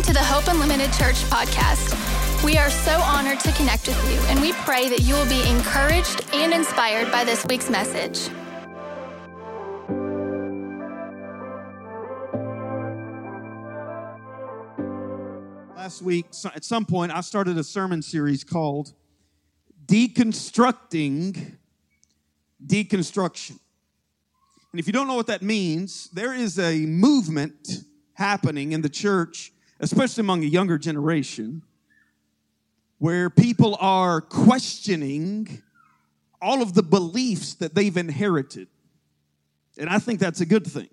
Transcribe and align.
To 0.00 0.14
the 0.14 0.24
Hope 0.24 0.48
Unlimited 0.48 0.90
Church 0.94 1.16
podcast. 1.24 1.94
We 2.42 2.56
are 2.56 2.70
so 2.70 2.98
honored 3.02 3.38
to 3.40 3.52
connect 3.52 3.86
with 3.86 4.10
you, 4.10 4.18
and 4.28 4.40
we 4.40 4.52
pray 4.54 4.88
that 4.88 5.02
you 5.02 5.14
will 5.14 5.28
be 5.28 5.46
encouraged 5.46 6.24
and 6.32 6.54
inspired 6.54 7.12
by 7.12 7.22
this 7.22 7.44
week's 7.44 7.68
message. 7.68 8.28
Last 15.76 16.02
week, 16.02 16.26
at 16.54 16.64
some 16.64 16.86
point, 16.86 17.12
I 17.12 17.20
started 17.20 17.58
a 17.58 17.64
sermon 17.64 18.00
series 18.00 18.42
called 18.42 18.94
Deconstructing 19.86 21.56
Deconstruction. 22.66 23.58
And 24.72 24.80
if 24.80 24.86
you 24.86 24.92
don't 24.94 25.06
know 25.06 25.16
what 25.16 25.28
that 25.28 25.42
means, 25.42 26.08
there 26.10 26.32
is 26.34 26.58
a 26.58 26.86
movement 26.86 27.84
happening 28.14 28.72
in 28.72 28.80
the 28.80 28.88
church, 28.88 29.52
especially 29.80 30.20
among 30.20 30.44
a 30.44 30.46
younger 30.46 30.78
generation, 30.78 31.62
where 32.98 33.30
people 33.30 33.76
are 33.80 34.20
questioning 34.20 35.62
all 36.40 36.62
of 36.62 36.74
the 36.74 36.82
beliefs 36.82 37.54
that 37.54 37.74
they've 37.74 37.96
inherited. 37.96 38.68
And 39.78 39.88
I 39.88 39.98
think 39.98 40.20
that's 40.20 40.40
a 40.40 40.46
good 40.46 40.66
thing. 40.66 40.88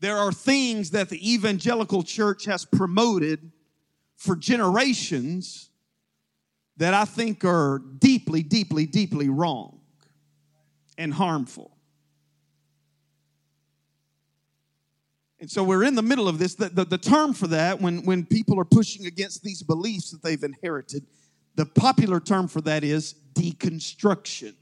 There 0.00 0.16
are 0.16 0.32
things 0.32 0.90
that 0.90 1.08
the 1.08 1.32
evangelical 1.32 2.02
church 2.02 2.44
has 2.44 2.64
promoted 2.64 3.50
for 4.16 4.36
generations 4.36 5.70
that 6.76 6.94
I 6.94 7.04
think 7.04 7.44
are 7.44 7.82
deeply, 7.98 8.42
deeply, 8.42 8.86
deeply 8.86 9.28
wrong 9.28 9.80
and 10.98 11.12
harmful. 11.14 11.73
And 15.40 15.50
so 15.50 15.64
we're 15.64 15.84
in 15.84 15.94
the 15.94 16.02
middle 16.02 16.28
of 16.28 16.38
this. 16.38 16.54
The, 16.54 16.68
the, 16.68 16.84
the, 16.84 16.98
term 16.98 17.34
for 17.34 17.48
that, 17.48 17.80
when, 17.80 18.04
when 18.04 18.24
people 18.24 18.58
are 18.60 18.64
pushing 18.64 19.06
against 19.06 19.42
these 19.42 19.62
beliefs 19.62 20.10
that 20.12 20.22
they've 20.22 20.42
inherited, 20.42 21.06
the 21.56 21.66
popular 21.66 22.20
term 22.20 22.48
for 22.48 22.60
that 22.62 22.84
is 22.84 23.14
deconstruction. 23.34 24.54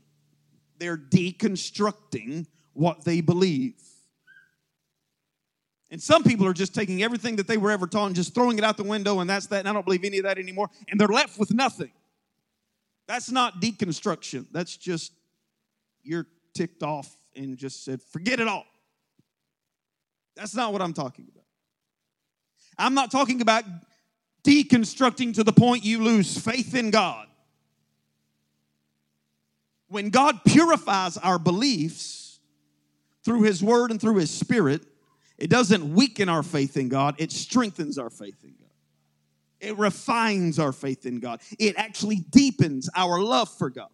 They're 0.78 0.96
deconstructing 0.96 2.46
what 2.72 3.04
they 3.04 3.20
believe. 3.20 3.74
And 5.90 6.02
some 6.02 6.24
people 6.24 6.46
are 6.46 6.54
just 6.54 6.74
taking 6.74 7.02
everything 7.02 7.36
that 7.36 7.46
they 7.46 7.58
were 7.58 7.70
ever 7.70 7.86
taught 7.86 8.06
and 8.06 8.16
just 8.16 8.34
throwing 8.34 8.56
it 8.56 8.64
out 8.64 8.78
the 8.78 8.82
window, 8.82 9.20
and 9.20 9.28
that's 9.28 9.46
that, 9.48 9.58
and 9.60 9.68
I 9.68 9.74
don't 9.74 9.84
believe 9.84 10.04
any 10.04 10.18
of 10.18 10.24
that 10.24 10.38
anymore, 10.38 10.70
and 10.88 10.98
they're 10.98 11.06
left 11.06 11.38
with 11.38 11.52
nothing. 11.52 11.92
That's 13.06 13.30
not 13.30 13.60
deconstruction. 13.60 14.46
That's 14.52 14.74
just 14.76 15.12
you're 16.02 16.26
ticked 16.54 16.82
off 16.82 17.14
and 17.36 17.58
just 17.58 17.84
said, 17.84 18.00
forget 18.02 18.40
it 18.40 18.48
all. 18.48 18.64
That's 20.36 20.54
not 20.54 20.72
what 20.72 20.82
I'm 20.82 20.92
talking 20.92 21.26
about. 21.30 21.44
I'm 22.78 22.94
not 22.94 23.10
talking 23.10 23.40
about 23.40 23.64
deconstructing 24.44 25.34
to 25.34 25.44
the 25.44 25.52
point 25.52 25.84
you 25.84 26.02
lose 26.02 26.38
faith 26.38 26.74
in 26.74 26.90
God. 26.90 27.26
When 29.88 30.10
God 30.10 30.40
purifies 30.44 31.18
our 31.18 31.38
beliefs 31.38 32.40
through 33.24 33.42
His 33.42 33.62
Word 33.62 33.90
and 33.90 34.00
through 34.00 34.16
His 34.16 34.30
Spirit, 34.30 34.82
it 35.38 35.50
doesn't 35.50 35.94
weaken 35.94 36.28
our 36.28 36.42
faith 36.42 36.76
in 36.76 36.88
God, 36.88 37.14
it 37.18 37.30
strengthens 37.30 37.98
our 37.98 38.10
faith 38.10 38.42
in 38.42 38.50
God. 38.50 38.70
It 39.60 39.78
refines 39.78 40.58
our 40.58 40.72
faith 40.72 41.06
in 41.06 41.20
God. 41.20 41.40
It 41.58 41.76
actually 41.76 42.16
deepens 42.16 42.90
our 42.96 43.20
love 43.20 43.48
for 43.48 43.70
God. 43.70 43.90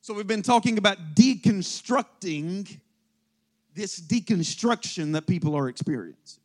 So, 0.00 0.14
we've 0.14 0.26
been 0.26 0.42
talking 0.42 0.78
about 0.78 1.14
deconstructing 1.14 2.80
this 3.74 4.00
deconstruction 4.00 5.12
that 5.12 5.26
people 5.26 5.54
are 5.54 5.68
experiencing. 5.68 6.42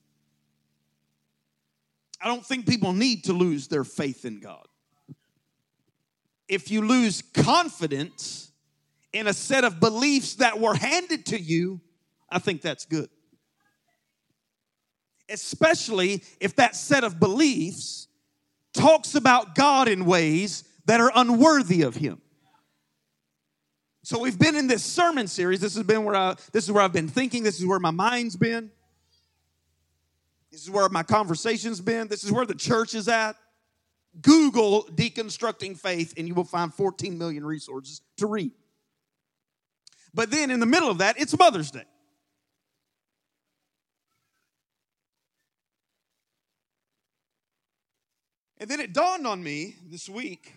I 2.21 2.27
don't 2.27 2.45
think 2.45 2.65
people 2.67 2.93
need 2.93 3.25
to 3.25 3.33
lose 3.33 3.67
their 3.67 3.83
faith 3.83 4.25
in 4.25 4.39
God. 4.39 4.65
If 6.47 6.71
you 6.71 6.81
lose 6.81 7.21
confidence 7.33 8.51
in 9.13 9.27
a 9.27 9.33
set 9.33 9.63
of 9.63 9.79
beliefs 9.79 10.35
that 10.35 10.59
were 10.59 10.75
handed 10.75 11.25
to 11.27 11.39
you, 11.39 11.81
I 12.29 12.39
think 12.39 12.61
that's 12.61 12.85
good. 12.85 13.09
Especially 15.29 16.23
if 16.39 16.55
that 16.55 16.75
set 16.75 17.03
of 17.03 17.19
beliefs 17.19 18.07
talks 18.73 19.15
about 19.15 19.55
God 19.55 19.87
in 19.87 20.05
ways 20.05 20.63
that 20.85 21.01
are 21.01 21.11
unworthy 21.15 21.81
of 21.81 21.95
Him. 21.95 22.21
So 24.07 24.17
we've 24.19 24.39
been 24.39 24.55
in 24.55 24.67
this 24.67 24.85
sermon 24.85 25.27
series. 25.27 25.59
This 25.59 25.75
has 25.75 25.83
been 25.83 26.05
where 26.05 26.15
I, 26.15 26.35
this 26.53 26.63
is 26.63 26.71
where 26.71 26.81
I've 26.81 26.93
been 26.93 27.09
thinking. 27.09 27.43
This 27.43 27.59
is 27.59 27.65
where 27.65 27.77
my 27.77 27.91
mind's 27.91 28.37
been. 28.37 28.71
This 30.49 30.63
is 30.63 30.69
where 30.69 30.87
my 30.87 31.03
conversation's 31.03 31.81
been. 31.81 32.07
This 32.07 32.23
is 32.23 32.31
where 32.31 32.45
the 32.45 32.55
church 32.55 32.95
is 32.95 33.09
at. 33.09 33.35
Google 34.21 34.85
deconstructing 34.95 35.77
faith, 35.77 36.13
and 36.15 36.25
you 36.25 36.35
will 36.35 36.45
find 36.45 36.73
14 36.73 37.17
million 37.17 37.45
resources 37.45 38.01
to 38.15 38.27
read. 38.27 38.51
But 40.13 40.31
then 40.31 40.51
in 40.51 40.61
the 40.61 40.65
middle 40.65 40.89
of 40.89 40.99
that, 40.99 41.19
it's 41.19 41.37
Mother's 41.37 41.69
Day. 41.69 41.83
And 48.57 48.69
then 48.69 48.79
it 48.79 48.93
dawned 48.93 49.27
on 49.27 49.43
me 49.43 49.75
this 49.91 50.07
week 50.07 50.53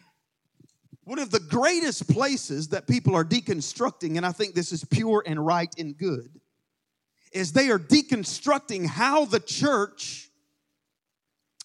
one 1.10 1.19
of 1.19 1.32
the 1.32 1.41
greatest 1.41 2.09
places 2.09 2.69
that 2.69 2.87
people 2.87 3.16
are 3.16 3.25
deconstructing, 3.25 4.16
and 4.16 4.25
I 4.25 4.31
think 4.31 4.54
this 4.54 4.71
is 4.71 4.84
pure 4.84 5.25
and 5.26 5.44
right 5.44 5.75
and 5.76 5.98
good, 5.98 6.38
is 7.32 7.50
they 7.50 7.69
are 7.71 7.81
deconstructing 7.81 8.87
how 8.87 9.25
the 9.25 9.41
church 9.41 10.31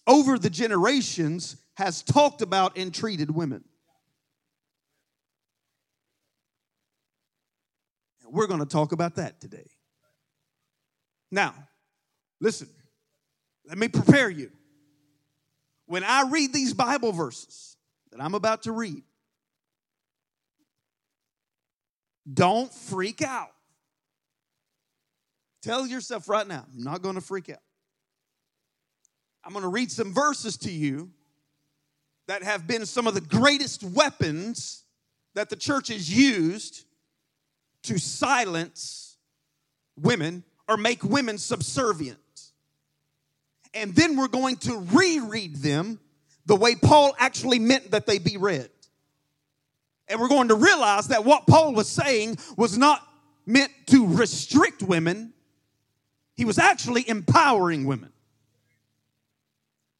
over 0.04 0.36
the 0.36 0.50
generations 0.50 1.58
has 1.74 2.02
talked 2.02 2.42
about 2.42 2.76
and 2.76 2.92
treated 2.92 3.30
women. 3.30 3.62
We're 8.28 8.48
going 8.48 8.58
to 8.58 8.66
talk 8.66 8.90
about 8.90 9.14
that 9.14 9.40
today. 9.40 9.70
Now, 11.30 11.54
listen, 12.40 12.68
let 13.64 13.78
me 13.78 13.86
prepare 13.86 14.28
you. 14.28 14.50
When 15.86 16.02
I 16.02 16.28
read 16.28 16.52
these 16.52 16.74
Bible 16.74 17.12
verses 17.12 17.76
that 18.10 18.20
I'm 18.20 18.34
about 18.34 18.64
to 18.64 18.72
read, 18.72 19.04
don't 22.32 22.72
freak 22.72 23.22
out. 23.22 23.52
Tell 25.62 25.86
yourself 25.86 26.28
right 26.28 26.46
now, 26.46 26.64
I'm 26.72 26.82
not 26.82 27.02
going 27.02 27.16
to 27.16 27.20
freak 27.20 27.50
out. 27.50 27.58
I'm 29.44 29.52
going 29.52 29.62
to 29.62 29.68
read 29.68 29.90
some 29.90 30.12
verses 30.12 30.56
to 30.58 30.70
you 30.70 31.10
that 32.26 32.42
have 32.42 32.66
been 32.66 32.84
some 32.86 33.06
of 33.06 33.14
the 33.14 33.20
greatest 33.20 33.82
weapons 33.84 34.84
that 35.34 35.50
the 35.50 35.56
church 35.56 35.88
has 35.88 36.12
used 36.12 36.84
to 37.82 37.98
silence 37.98 39.16
women 40.00 40.42
or 40.68 40.76
make 40.76 41.04
women 41.04 41.38
subservient. 41.38 42.18
And 43.74 43.94
then 43.94 44.16
we're 44.16 44.28
going 44.28 44.56
to 44.56 44.78
reread 44.92 45.56
them 45.56 46.00
the 46.46 46.56
way 46.56 46.74
Paul 46.74 47.14
actually 47.18 47.58
meant 47.58 47.90
that 47.90 48.06
they 48.06 48.18
be 48.18 48.36
read. 48.36 48.70
And 50.08 50.20
we're 50.20 50.28
going 50.28 50.48
to 50.48 50.54
realize 50.54 51.08
that 51.08 51.24
what 51.24 51.46
Paul 51.46 51.74
was 51.74 51.88
saying 51.88 52.38
was 52.56 52.78
not 52.78 53.06
meant 53.44 53.72
to 53.86 54.06
restrict 54.06 54.82
women, 54.82 55.32
he 56.34 56.44
was 56.44 56.58
actually 56.58 57.08
empowering 57.08 57.86
women. 57.86 58.12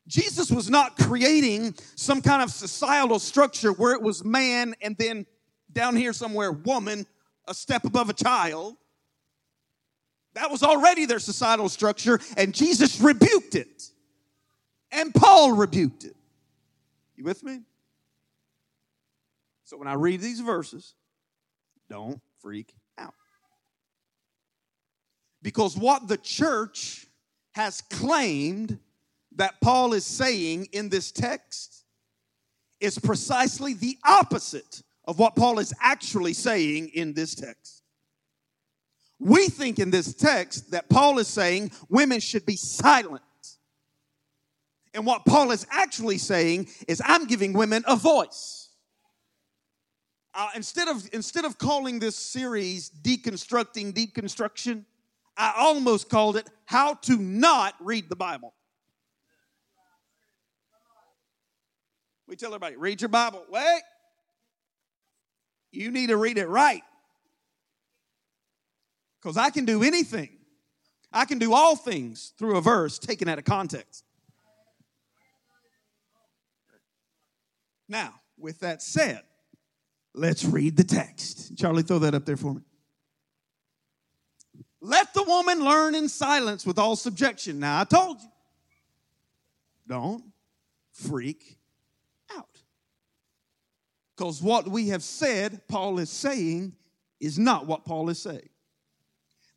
Jesus 0.07 0.51
was 0.51 0.71
not 0.71 0.97
creating 0.97 1.75
some 1.97 2.23
kind 2.23 2.43
of 2.43 2.51
societal 2.51 3.19
structure 3.19 3.73
where 3.73 3.93
it 3.93 4.03
was 4.03 4.25
man 4.25 4.75
and 4.81 4.97
then 4.97 5.27
down 5.73 5.97
here 5.97 6.13
somewhere, 6.13 6.53
woman, 6.53 7.07
a 7.49 7.55
step 7.55 7.85
above 7.85 8.09
a 8.09 8.13
child. 8.13 8.77
That 10.35 10.51
was 10.51 10.63
already 10.63 11.07
their 11.07 11.19
societal 11.19 11.69
structure, 11.69 12.21
and 12.37 12.55
Jesus 12.55 13.01
rebuked 13.01 13.55
it. 13.55 13.91
And 14.93 15.13
Paul 15.15 15.53
rebuked 15.53 16.05
it. 16.05 16.15
You 17.17 17.25
with 17.25 17.43
me? 17.43 17.63
So 19.67 19.77
when 19.77 19.89
I 19.89 19.95
read 19.95 20.21
these 20.21 20.39
verses, 20.39 20.95
don't 21.91 22.21
freak 22.41 22.73
out. 22.97 23.15
Because 25.43 25.77
what 25.77 26.07
the 26.07 26.17
church 26.17 27.07
has 27.53 27.81
claimed 27.91 28.79
that 29.35 29.61
Paul 29.61 29.93
is 29.93 30.07
saying 30.07 30.69
in 30.71 30.89
this 30.89 31.11
text 31.11 31.85
is 32.81 32.97
precisely 32.99 33.75
the 33.75 33.99
opposite 34.05 34.83
of 35.05 35.19
what 35.19 35.35
Paul 35.35 35.59
is 35.59 35.75
actually 35.83 36.33
saying 36.33 36.91
in 36.95 37.13
this 37.13 37.35
text. 37.35 37.83
We 39.19 39.49
think 39.49 39.81
in 39.81 39.91
this 39.91 40.15
text 40.15 40.71
that 40.71 40.89
Paul 40.89 41.19
is 41.19 41.27
saying 41.27 41.73
women 41.89 42.21
should 42.21 42.47
be 42.47 42.57
silent. 42.57 43.23
And 44.95 45.05
what 45.05 45.25
Paul 45.27 45.51
is 45.51 45.67
actually 45.73 46.19
saying 46.19 46.69
is, 46.87 47.03
I'm 47.05 47.27
giving 47.27 47.53
women 47.53 47.83
a 47.89 47.97
voice. 47.97 48.66
Uh, 50.39 50.51
instead, 50.55 50.87
of, 50.87 51.09
instead 51.15 51.47
of 51.47 51.57
calling 51.57 51.99
this 51.99 52.15
series 52.15 52.91
Deconstructing 52.91 53.95
Deconstruction, 53.95 54.85
I 55.35 55.55
almost 55.57 56.11
called 56.11 56.37
it 56.37 56.47
How 56.67 56.93
to 56.95 57.17
Not 57.17 57.75
Read 57.81 58.11
the 58.11 58.17
Bible. 58.17 58.53
We 62.29 62.37
tell 62.37 62.51
everybody, 62.51 62.77
read 62.77 63.01
your 63.01 63.09
Bible. 63.09 63.47
Wait. 63.49 63.81
You 65.73 65.91
need 65.91 66.09
to 66.09 66.19
read 66.19 66.37
it 66.37 66.49
right. 66.49 66.83
Because 69.23 69.39
I 69.39 69.49
can 69.49 69.65
do 69.65 69.83
anything. 69.83 70.37
I 71.13 71.25
can 71.25 71.39
do 71.39 71.55
all 71.55 71.77
things 71.77 72.35
through 72.39 72.59
a 72.59 72.61
verse 72.61 72.99
taken 72.99 73.27
out 73.27 73.39
of 73.39 73.45
context. 73.45 74.05
Now, 77.89 78.21
with 78.37 78.61
that 78.61 78.83
said, 78.83 79.23
let's 80.17 80.45
read 80.45 80.77
the 80.77 80.85
text. 80.85 81.57
Charlie, 81.57 81.83
throw 81.83 82.01
that 82.01 82.15
up 82.15 82.25
there 82.25 82.37
for 82.37 82.55
me. 82.55 82.63
Let 84.81 85.15
the 85.15 85.23
woman 85.23 85.65
learn 85.65 85.95
in 85.95 86.09
silence 86.09 86.67
with 86.67 86.79
all 86.79 86.97
subjection. 86.97 87.59
Now, 87.59 87.81
I 87.81 87.85
told 87.85 88.21
you, 88.21 88.29
don't 89.89 90.25
freak 90.93 91.59
out. 92.37 92.61
Because 94.17 94.43
what 94.43 94.69
we 94.69 94.89
have 94.89 95.03
said, 95.03 95.61
Paul 95.69 95.99
is 95.99 96.11
saying, 96.11 96.75
is 97.21 97.39
not 97.39 97.67
what 97.67 97.85
Paul 97.85 98.09
is 98.11 98.21
saying. 98.21 98.49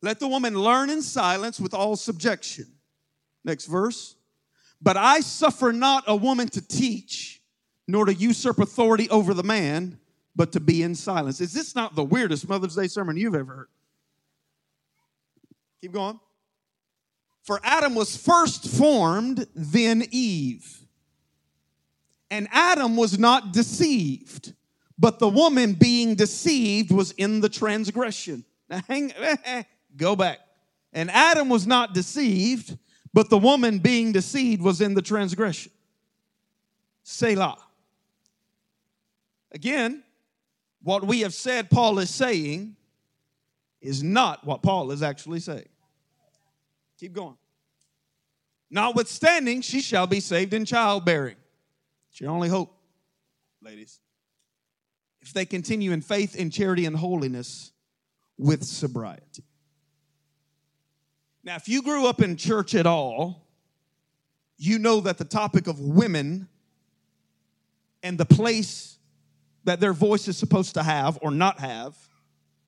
Let 0.02 0.20
the 0.20 0.28
woman 0.28 0.56
learn 0.56 0.90
in 0.90 1.02
silence 1.02 1.60
with 1.60 1.74
all 1.74 1.96
subjection. 1.96 2.68
Next 3.44 3.66
verse. 3.66 4.16
But 4.82 4.98
I 4.98 5.20
suffer 5.20 5.74
not 5.74 6.06
a 6.08 6.16
woman 6.16 6.48
to 6.50 6.62
teach, 6.62 7.42
nor 7.88 8.06
to 8.06 8.14
usurp 8.14 8.60
authority 8.60 9.10
over 9.10 9.34
the 9.34 9.44
man, 9.44 10.00
but 10.40 10.54
to 10.54 10.62
be 10.62 10.84
in 10.84 10.96
silence. 10.96 11.42
Is 11.42 11.52
this 11.52 11.76
not 11.76 11.96
the 11.96 12.04
weirdest 12.04 12.48
Mother's 12.48 12.74
Day 12.74 12.88
sermon 12.88 13.18
you've 13.18 13.36
ever 13.36 13.54
heard? 13.54 13.68
Keep 15.82 15.92
going. 15.92 16.18
For 17.44 17.60
Adam 17.62 17.94
was 17.94 18.16
first 18.16 18.66
formed, 18.70 19.46
then 19.54 20.06
Eve. 20.12 20.88
And 22.32 22.48
Adam 22.54 22.96
was 22.96 23.20
not 23.20 23.52
deceived, 23.52 24.54
but 24.98 25.20
the 25.20 25.28
woman 25.28 25.74
being 25.74 26.16
deceived 26.16 26.90
was 26.90 27.12
in 27.12 27.42
the 27.42 27.50
transgression. 27.50 28.46
Now 28.70 28.80
hang, 28.88 29.12
go 29.98 30.16
back. 30.16 30.40
And 30.94 31.12
Adam 31.12 31.50
was 31.50 31.68
not 31.68 31.94
deceived, 31.94 32.78
but 33.14 33.30
the 33.30 33.38
woman 33.38 33.80
being 33.80 34.14
deceived 34.14 34.62
was 34.62 34.80
in 34.80 34.94
the 34.94 35.02
transgression. 35.02 35.74
Selah. 37.04 37.58
Again, 39.52 40.04
what 40.84 41.06
we 41.06 41.22
have 41.22 41.34
said 41.34 41.70
Paul 41.70 42.00
is 42.00 42.10
saying 42.10 42.76
is 43.81 44.04
not 44.04 44.46
what 44.46 44.62
Paul 44.62 44.92
is 44.92 45.02
actually 45.02 45.40
saying. 45.40 45.70
Keep 47.00 47.14
going. 47.14 47.38
Notwithstanding, 48.70 49.62
she 49.62 49.81
shall 49.81 50.06
be 50.06 50.20
saved 50.20 50.54
in 50.54 50.66
childbearing. 50.66 51.38
It's 52.10 52.22
your 52.22 52.31
only 52.31 52.50
hope, 52.50 52.76
ladies. 53.62 54.00
If 55.22 55.34
they 55.34 55.46
continue 55.46 55.92
in 55.92 56.02
faith, 56.02 56.36
in 56.36 56.50
charity, 56.50 56.86
and 56.86 56.96
holiness 56.96 57.72
with 58.38 58.64
sobriety. 58.64 59.44
Now, 61.44 61.56
if 61.56 61.68
you 61.68 61.81
grew 61.81 62.08
up 62.08 62.22
in 62.22 62.36
church 62.36 62.76
at 62.76 62.86
all, 62.86 63.48
you 64.58 64.78
know 64.78 65.00
that 65.02 65.18
the 65.18 65.26
topic 65.26 65.68
of 65.68 65.80
women 65.80 66.48
and 68.04 68.18
the 68.18 68.26
place 68.26 68.99
that 69.69 69.80
their 69.80 69.94
voice 69.94 70.27
is 70.27 70.36
supposed 70.36 70.74
to 70.74 70.81
have 70.81 71.19
or 71.21 71.30
not 71.30 71.60
have 71.60 71.95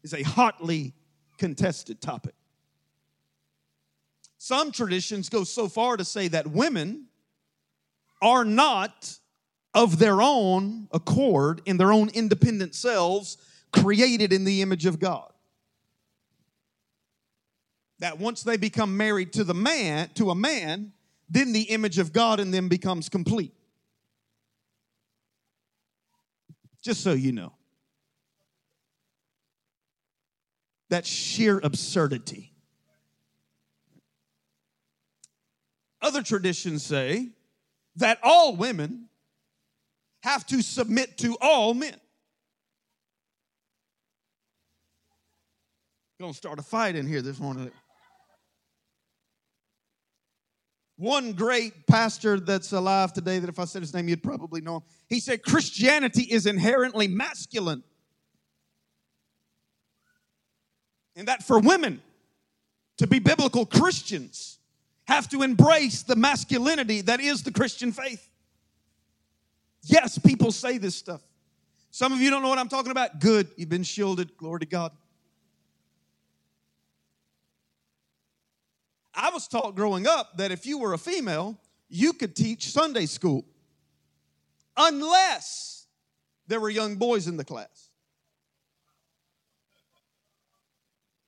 is 0.03 0.13
a 0.13 0.21
hotly 0.21 0.93
contested 1.39 1.99
topic. 1.99 2.35
Some 4.37 4.71
traditions 4.71 5.27
go 5.27 5.43
so 5.43 5.67
far 5.67 5.97
to 5.97 6.05
say 6.05 6.27
that 6.27 6.45
women 6.45 7.07
are 8.21 8.45
not 8.45 9.17
of 9.73 9.97
their 9.97 10.21
own 10.21 10.89
accord, 10.91 11.63
in 11.65 11.77
their 11.77 11.91
own 11.91 12.09
independent 12.09 12.75
selves, 12.75 13.37
created 13.73 14.31
in 14.31 14.43
the 14.43 14.61
image 14.61 14.85
of 14.85 14.99
God. 14.99 15.33
That 17.97 18.19
once 18.19 18.43
they 18.43 18.57
become 18.57 18.95
married 18.95 19.33
to 19.33 19.43
the 19.43 19.55
man, 19.55 20.11
to 20.13 20.29
a 20.29 20.35
man, 20.35 20.93
then 21.27 21.51
the 21.51 21.63
image 21.63 21.97
of 21.97 22.13
God 22.13 22.39
in 22.39 22.51
them 22.51 22.69
becomes 22.69 23.09
complete. 23.09 23.55
Just 26.81 27.03
so 27.03 27.13
you 27.13 27.31
know. 27.31 27.53
That's 30.89 31.07
sheer 31.07 31.59
absurdity. 31.63 32.51
Other 36.01 36.23
traditions 36.23 36.83
say 36.83 37.29
that 37.95 38.19
all 38.23 38.55
women 38.55 39.07
have 40.23 40.45
to 40.47 40.61
submit 40.61 41.17
to 41.19 41.37
all 41.39 41.73
men. 41.73 41.95
Gonna 46.19 46.33
start 46.33 46.59
a 46.59 46.63
fight 46.63 46.95
in 46.95 47.07
here 47.07 47.21
this 47.21 47.39
morning. 47.39 47.71
One 51.01 51.33
great 51.33 51.87
pastor 51.87 52.39
that's 52.39 52.73
alive 52.73 53.11
today, 53.11 53.39
that 53.39 53.49
if 53.49 53.57
I 53.57 53.65
said 53.65 53.81
his 53.81 53.91
name, 53.91 54.07
you'd 54.07 54.21
probably 54.21 54.61
know 54.61 54.75
him. 54.75 54.81
He 55.09 55.19
said 55.19 55.41
Christianity 55.41 56.21
is 56.21 56.45
inherently 56.45 57.07
masculine. 57.07 57.81
And 61.15 61.27
that 61.27 61.41
for 61.41 61.57
women 61.57 62.03
to 62.97 63.07
be 63.07 63.17
biblical 63.17 63.65
Christians 63.65 64.59
have 65.05 65.27
to 65.29 65.41
embrace 65.41 66.03
the 66.03 66.15
masculinity 66.15 67.01
that 67.01 67.19
is 67.19 67.41
the 67.41 67.51
Christian 67.51 67.91
faith. 67.91 68.29
Yes, 69.81 70.19
people 70.19 70.51
say 70.51 70.77
this 70.77 70.95
stuff. 70.95 71.21
Some 71.89 72.13
of 72.13 72.19
you 72.19 72.29
don't 72.29 72.43
know 72.43 72.49
what 72.49 72.59
I'm 72.59 72.69
talking 72.69 72.91
about. 72.91 73.19
Good, 73.19 73.47
you've 73.57 73.69
been 73.69 73.81
shielded. 73.81 74.37
Glory 74.37 74.59
to 74.59 74.67
God. 74.67 74.91
I 79.13 79.29
was 79.31 79.47
taught 79.47 79.75
growing 79.75 80.07
up 80.07 80.37
that 80.37 80.51
if 80.51 80.65
you 80.65 80.77
were 80.77 80.93
a 80.93 80.97
female, 80.97 81.59
you 81.89 82.13
could 82.13 82.35
teach 82.35 82.69
Sunday 82.69 83.05
school 83.05 83.45
unless 84.77 85.87
there 86.47 86.59
were 86.59 86.69
young 86.69 86.95
boys 86.95 87.27
in 87.27 87.37
the 87.37 87.43
class. 87.43 87.89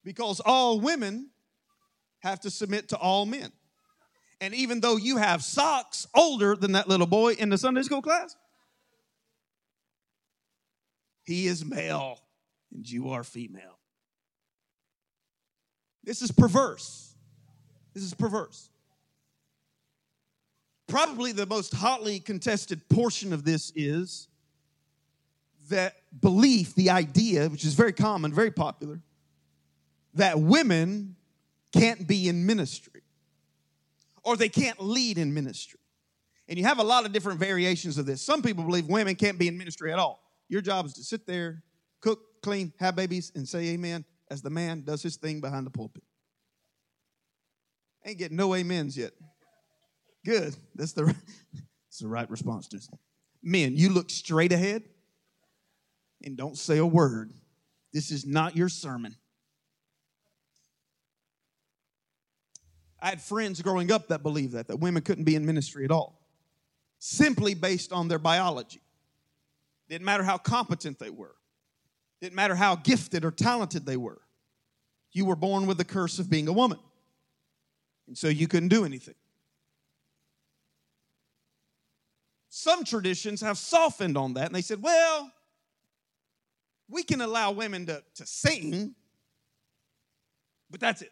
Because 0.03 0.39
all 0.39 0.79
women 0.79 1.29
have 2.19 2.39
to 2.41 2.49
submit 2.49 2.89
to 2.89 2.97
all 2.97 3.25
men. 3.25 3.51
And 4.41 4.53
even 4.53 4.81
though 4.81 4.97
you 4.97 5.17
have 5.17 5.43
socks 5.43 6.07
older 6.13 6.55
than 6.55 6.73
that 6.73 6.89
little 6.89 7.07
boy 7.07 7.33
in 7.33 7.49
the 7.49 7.57
Sunday 7.57 7.83
school 7.83 8.01
class, 8.01 8.35
he 11.23 11.47
is 11.47 11.63
male 11.63 12.19
and 12.73 12.89
you 12.89 13.11
are 13.11 13.23
female. 13.23 13.79
This 16.03 16.21
is 16.21 16.31
perverse. 16.31 17.12
This 17.93 18.03
is 18.03 18.13
perverse. 18.13 18.69
Probably 20.87 21.31
the 21.31 21.45
most 21.45 21.73
hotly 21.73 22.19
contested 22.19 22.87
portion 22.89 23.33
of 23.33 23.45
this 23.45 23.71
is 23.75 24.27
that 25.69 25.95
belief, 26.19 26.75
the 26.75 26.89
idea, 26.89 27.47
which 27.49 27.63
is 27.63 27.73
very 27.73 27.93
common, 27.93 28.33
very 28.33 28.51
popular, 28.51 28.99
that 30.13 30.39
women 30.39 31.15
can't 31.71 32.07
be 32.07 32.27
in 32.27 32.45
ministry 32.45 33.01
or 34.23 34.37
they 34.37 34.49
can't 34.49 34.79
lead 34.81 35.17
in 35.17 35.33
ministry. 35.33 35.79
And 36.47 36.57
you 36.59 36.65
have 36.65 36.79
a 36.79 36.83
lot 36.83 37.05
of 37.05 37.13
different 37.13 37.39
variations 37.39 37.97
of 37.97 38.05
this. 38.05 38.21
Some 38.21 38.41
people 38.41 38.63
believe 38.63 38.87
women 38.87 39.15
can't 39.15 39.39
be 39.39 39.47
in 39.47 39.57
ministry 39.57 39.91
at 39.91 39.99
all. 39.99 40.21
Your 40.49 40.61
job 40.61 40.85
is 40.85 40.93
to 40.93 41.03
sit 41.03 41.25
there, 41.25 41.63
cook, 42.01 42.19
clean, 42.41 42.73
have 42.79 42.95
babies, 42.95 43.31
and 43.35 43.47
say 43.47 43.69
amen 43.69 44.05
as 44.29 44.41
the 44.41 44.49
man 44.49 44.83
does 44.83 45.01
his 45.01 45.15
thing 45.15 45.39
behind 45.39 45.65
the 45.65 45.71
pulpit. 45.71 46.03
Ain't 48.05 48.17
getting 48.17 48.37
no 48.37 48.53
amens 48.53 48.97
yet. 48.97 49.11
Good. 50.25 50.55
That's 50.75 50.93
the, 50.93 51.05
that's 51.53 51.99
the 51.99 52.07
right 52.07 52.29
response 52.29 52.67
to 52.69 52.79
Men, 53.41 53.75
you 53.75 53.89
look 53.89 54.09
straight 54.09 54.53
ahead 54.53 54.83
and 56.23 56.37
don't 56.37 56.57
say 56.57 56.77
a 56.77 56.85
word. 56.85 57.31
This 57.91 58.09
is 58.09 58.25
not 58.25 58.55
your 58.55 58.69
sermon. 58.69 59.15
I 63.01 63.09
had 63.09 63.21
friends 63.21 63.61
growing 63.61 63.91
up 63.91 64.07
that 64.07 64.23
believed 64.23 64.53
that, 64.53 64.69
that 64.69 64.77
women 64.77 65.03
couldn't 65.03 65.25
be 65.25 65.35
in 65.35 65.45
ministry 65.45 65.83
at 65.83 65.91
all, 65.91 66.21
simply 66.99 67.53
based 67.53 67.91
on 67.91 68.07
their 68.07 68.17
biology. 68.17 68.79
Didn't 69.89 70.05
matter 70.05 70.23
how 70.23 70.37
competent 70.37 70.99
they 70.99 71.09
were, 71.09 71.35
didn't 72.21 72.35
matter 72.35 72.55
how 72.55 72.77
gifted 72.77 73.25
or 73.25 73.31
talented 73.31 73.85
they 73.85 73.97
were. 73.97 74.21
You 75.11 75.25
were 75.25 75.35
born 75.35 75.67
with 75.67 75.77
the 75.77 75.83
curse 75.83 76.17
of 76.17 76.29
being 76.29 76.47
a 76.47 76.53
woman. 76.53 76.79
And 78.07 78.17
so 78.17 78.27
you 78.27 78.47
couldn't 78.47 78.69
do 78.69 78.85
anything. 78.85 79.15
Some 82.49 82.83
traditions 82.83 83.41
have 83.41 83.57
softened 83.57 84.17
on 84.17 84.35
that 84.35 84.45
and 84.45 84.55
they 84.55 84.61
said, 84.61 84.81
well, 84.81 85.31
we 86.87 87.03
can 87.03 87.21
allow 87.21 87.51
women 87.51 87.85
to, 87.87 88.03
to 88.15 88.25
sing, 88.25 88.93
but 90.69 90.79
that's 90.79 91.01
it. 91.01 91.11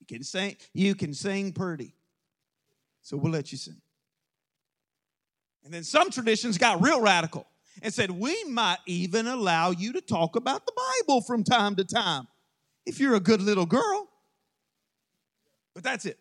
You 0.00 0.06
can 0.06 0.22
sing, 0.22 0.56
you 0.74 0.94
can 0.94 1.14
sing 1.14 1.52
pretty. 1.52 1.94
So 3.02 3.16
we'll 3.16 3.32
let 3.32 3.50
you 3.50 3.58
sing. 3.58 3.80
And 5.64 5.72
then 5.72 5.84
some 5.84 6.10
traditions 6.10 6.58
got 6.58 6.82
real 6.82 7.00
radical 7.00 7.46
and 7.82 7.92
said, 7.92 8.10
we 8.10 8.44
might 8.44 8.78
even 8.86 9.26
allow 9.26 9.70
you 9.70 9.92
to 9.94 10.00
talk 10.00 10.36
about 10.36 10.66
the 10.66 10.72
Bible 11.06 11.20
from 11.20 11.44
time 11.44 11.74
to 11.76 11.84
time 11.84 12.26
if 12.84 13.00
you're 13.00 13.14
a 13.14 13.20
good 13.20 13.40
little 13.40 13.66
girl. 13.66 14.07
But 15.78 15.84
that's 15.84 16.06
it. 16.06 16.18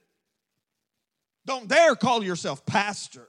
Don't 1.48 1.68
dare 1.68 1.96
call 1.96 2.24
yourself 2.24 2.64
pastor 2.64 3.28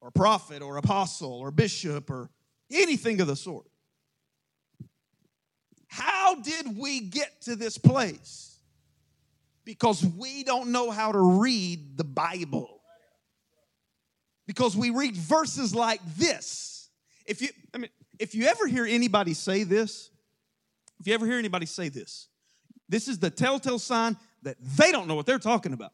or 0.00 0.12
prophet 0.12 0.62
or 0.62 0.76
apostle 0.76 1.32
or 1.32 1.50
bishop 1.50 2.08
or 2.08 2.30
anything 2.70 3.20
of 3.20 3.26
the 3.26 3.34
sort. 3.34 3.66
How 5.88 6.36
did 6.36 6.78
we 6.78 7.00
get 7.00 7.42
to 7.42 7.56
this 7.56 7.76
place? 7.76 8.56
Because 9.64 10.04
we 10.04 10.44
don't 10.44 10.70
know 10.70 10.92
how 10.92 11.10
to 11.10 11.40
read 11.40 11.96
the 11.96 12.04
Bible. 12.04 12.82
Because 14.46 14.76
we 14.76 14.90
read 14.90 15.16
verses 15.16 15.74
like 15.74 16.00
this. 16.16 16.88
If 17.26 17.42
you 17.42 17.48
I 17.74 17.78
mean 17.78 17.90
if 18.20 18.36
you 18.36 18.46
ever 18.46 18.68
hear 18.68 18.86
anybody 18.86 19.34
say 19.34 19.64
this, 19.64 20.10
if 21.00 21.08
you 21.08 21.14
ever 21.14 21.26
hear 21.26 21.38
anybody 21.38 21.66
say 21.66 21.88
this, 21.88 22.28
this 22.88 23.08
is 23.08 23.18
the 23.18 23.28
telltale 23.28 23.80
sign 23.80 24.16
that 24.42 24.56
they 24.60 24.92
don't 24.92 25.08
know 25.08 25.14
what 25.14 25.26
they're 25.26 25.38
talking 25.38 25.72
about. 25.72 25.92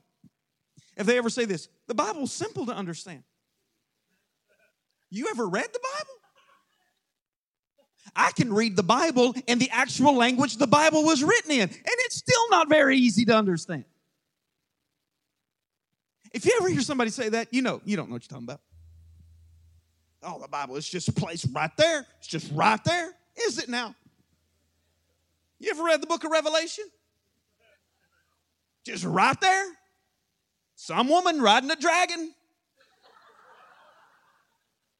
If 0.96 1.06
they 1.06 1.16
ever 1.18 1.30
say 1.30 1.44
this, 1.44 1.68
the 1.86 1.94
Bible's 1.94 2.32
simple 2.32 2.66
to 2.66 2.72
understand. 2.72 3.22
You 5.10 5.28
ever 5.30 5.46
read 5.46 5.68
the 5.72 5.80
Bible? 5.80 6.14
I 8.16 8.32
can 8.32 8.52
read 8.52 8.74
the 8.74 8.82
Bible 8.82 9.34
in 9.46 9.58
the 9.58 9.70
actual 9.70 10.14
language 10.14 10.56
the 10.56 10.66
Bible 10.66 11.04
was 11.04 11.22
written 11.22 11.52
in, 11.52 11.60
and 11.60 11.70
it's 11.86 12.16
still 12.16 12.50
not 12.50 12.68
very 12.68 12.96
easy 12.96 13.24
to 13.26 13.36
understand. 13.36 13.84
If 16.32 16.44
you 16.44 16.52
ever 16.60 16.68
hear 16.68 16.80
somebody 16.80 17.10
say 17.10 17.28
that, 17.30 17.52
you 17.52 17.62
know, 17.62 17.80
you 17.84 17.96
don't 17.96 18.08
know 18.08 18.14
what 18.14 18.22
you're 18.22 18.28
talking 18.28 18.44
about. 18.44 18.60
Oh, 20.22 20.40
the 20.40 20.48
Bible 20.48 20.76
is 20.76 20.88
just 20.88 21.14
placed 21.14 21.46
right 21.52 21.70
there. 21.76 22.06
It's 22.18 22.26
just 22.26 22.50
right 22.52 22.82
there. 22.84 23.12
Is 23.46 23.58
it 23.58 23.68
now? 23.68 23.94
You 25.58 25.70
ever 25.70 25.84
read 25.84 26.02
the 26.02 26.06
book 26.06 26.24
of 26.24 26.30
Revelation? 26.30 26.84
Just 28.88 29.04
right 29.04 29.38
there. 29.42 29.66
Some 30.74 31.08
woman 31.08 31.42
riding 31.42 31.70
a 31.70 31.76
dragon 31.76 32.32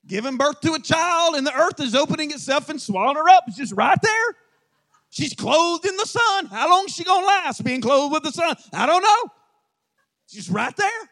giving 0.06 0.36
birth 0.36 0.60
to 0.60 0.74
a 0.74 0.78
child, 0.78 1.36
and 1.36 1.46
the 1.46 1.54
earth 1.54 1.80
is 1.80 1.94
opening 1.94 2.30
itself 2.30 2.68
and 2.68 2.78
swallowing 2.78 3.16
her 3.16 3.26
up. 3.30 3.44
It's 3.48 3.56
just 3.56 3.72
right 3.72 3.96
there. 4.02 4.36
She's 5.08 5.32
clothed 5.32 5.86
in 5.86 5.96
the 5.96 6.04
sun. 6.04 6.46
How 6.46 6.68
long 6.68 6.86
she 6.88 7.02
gonna 7.02 7.26
last 7.26 7.64
being 7.64 7.80
clothed 7.80 8.12
with 8.12 8.24
the 8.24 8.30
sun? 8.30 8.56
I 8.74 8.84
don't 8.84 9.02
know. 9.02 9.32
She's 10.26 10.50
right 10.50 10.76
there. 10.76 11.08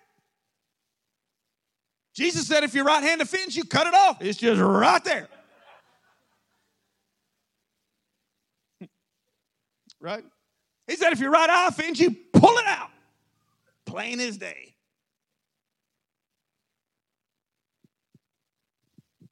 Jesus 2.14 2.46
said, 2.46 2.62
if 2.62 2.74
your 2.74 2.84
right 2.84 3.02
hand 3.02 3.22
offends 3.22 3.56
you, 3.56 3.64
cut 3.64 3.86
it 3.86 3.94
off. 3.94 4.18
It's 4.20 4.36
just 4.36 4.60
right 4.60 5.02
there. 5.02 5.28
right? 9.98 10.24
He 10.86 10.96
said, 10.96 11.12
if 11.12 11.18
your 11.18 11.30
right 11.30 11.50
eye 11.50 11.68
offends 11.68 11.98
you, 11.98 12.14
pull 12.32 12.56
it 12.58 12.66
out. 12.66 12.90
Plain 13.84 14.20
as 14.20 14.36
day. 14.36 14.76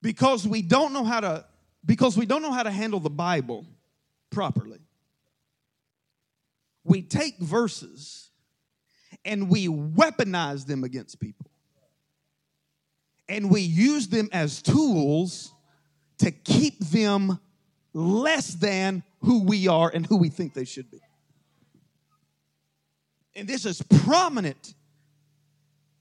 because 0.04 0.46
we 0.46 0.60
don't 0.60 0.92
know 0.92 1.02
how 1.02 1.18
to 1.18 1.44
because 1.84 2.16
we 2.16 2.26
don't 2.26 2.42
know 2.42 2.52
how 2.52 2.62
to 2.62 2.70
handle 2.70 3.00
the 3.00 3.10
bible 3.10 3.66
properly 4.30 4.78
we 6.84 7.00
take 7.00 7.38
verses 7.38 8.28
and 9.24 9.48
we 9.48 9.66
weaponize 9.66 10.66
them 10.66 10.84
against 10.84 11.18
people 11.18 11.50
and 13.30 13.50
we 13.50 13.62
use 13.62 14.08
them 14.08 14.28
as 14.30 14.60
tools 14.60 15.54
to 16.18 16.30
keep 16.30 16.78
them 16.80 17.40
less 17.94 18.48
than 18.48 19.02
who 19.22 19.42
we 19.42 19.66
are 19.68 19.90
and 19.92 20.04
who 20.06 20.18
we 20.18 20.28
think 20.28 20.52
they 20.52 20.66
should 20.66 20.90
be 20.90 21.00
and 23.36 23.48
this 23.48 23.66
is 23.66 23.82
prominent 23.82 24.74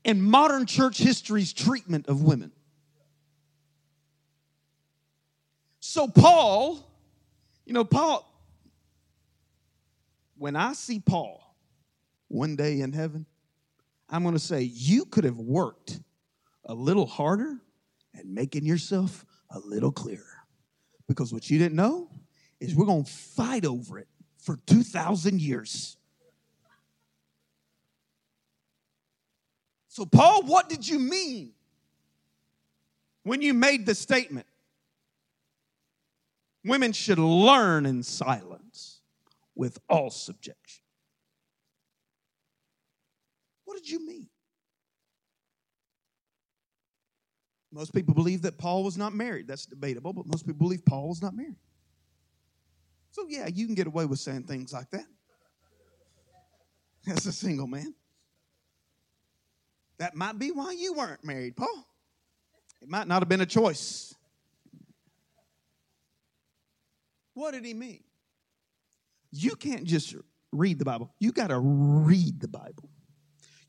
in 0.03 0.21
modern 0.21 0.65
church 0.65 0.97
history's 0.97 1.53
treatment 1.53 2.07
of 2.07 2.21
women 2.21 2.51
So, 5.93 6.07
Paul, 6.07 6.89
you 7.65 7.73
know, 7.73 7.83
Paul, 7.83 8.27
when 10.37 10.55
I 10.55 10.73
see 10.73 10.99
Paul 10.99 11.55
one 12.29 12.55
day 12.55 12.79
in 12.79 12.93
heaven, 12.93 13.25
I'm 14.09 14.23
going 14.23 14.33
to 14.33 14.39
say, 14.39 14.61
You 14.61 15.03
could 15.03 15.25
have 15.25 15.37
worked 15.37 15.99
a 16.65 16.73
little 16.73 17.05
harder 17.05 17.57
at 18.17 18.25
making 18.25 18.65
yourself 18.65 19.25
a 19.51 19.59
little 19.59 19.91
clearer. 19.91 20.45
Because 21.07 21.33
what 21.33 21.49
you 21.49 21.59
didn't 21.59 21.75
know 21.75 22.09
is 22.61 22.73
we're 22.73 22.85
going 22.85 23.03
to 23.03 23.11
fight 23.11 23.65
over 23.65 23.99
it 23.99 24.07
for 24.37 24.61
2,000 24.65 25.41
years. 25.41 25.97
So, 29.93 30.07
Paul, 30.07 30.41
what 30.47 30.69
did 30.69 30.87
you 30.87 30.97
mean 30.97 31.51
when 33.21 33.43
you 33.43 33.53
made 33.53 33.85
the 33.85 33.93
statement? 33.93 34.47
Women 36.65 36.93
should 36.93 37.19
learn 37.19 37.85
in 37.85 38.01
silence 38.01 39.01
with 39.53 39.77
all 39.87 40.09
subjection. 40.09 40.83
What 43.65 43.75
did 43.75 43.87
you 43.87 44.03
mean? 44.03 44.29
Most 47.71 47.93
people 47.93 48.15
believe 48.15 48.41
that 48.41 48.57
Paul 48.57 48.83
was 48.83 48.97
not 48.97 49.13
married. 49.13 49.47
That's 49.47 49.67
debatable, 49.67 50.11
but 50.11 50.25
most 50.25 50.47
people 50.47 50.57
believe 50.57 50.83
Paul 50.83 51.09
was 51.09 51.21
not 51.21 51.35
married. 51.35 51.57
So, 53.11 53.27
yeah, 53.29 53.45
you 53.45 53.67
can 53.67 53.75
get 53.75 53.85
away 53.85 54.05
with 54.05 54.17
saying 54.17 54.45
things 54.45 54.73
like 54.73 54.89
that. 54.89 55.05
As 57.07 57.27
a 57.27 57.31
single 57.31 57.67
man. 57.67 57.93
That 59.97 60.15
might 60.15 60.39
be 60.39 60.51
why 60.51 60.71
you 60.71 60.93
weren't 60.93 61.23
married, 61.23 61.55
Paul. 61.55 61.87
It 62.81 62.89
might 62.89 63.07
not 63.07 63.21
have 63.21 63.29
been 63.29 63.41
a 63.41 63.45
choice. 63.45 64.13
What 67.33 67.51
did 67.51 67.65
he 67.65 67.73
mean? 67.73 68.03
You 69.31 69.55
can't 69.55 69.85
just 69.85 70.15
read 70.51 70.77
the 70.77 70.85
Bible, 70.85 71.11
you 71.19 71.31
got 71.31 71.47
to 71.47 71.59
read 71.59 72.39
the 72.39 72.47
Bible. 72.47 72.89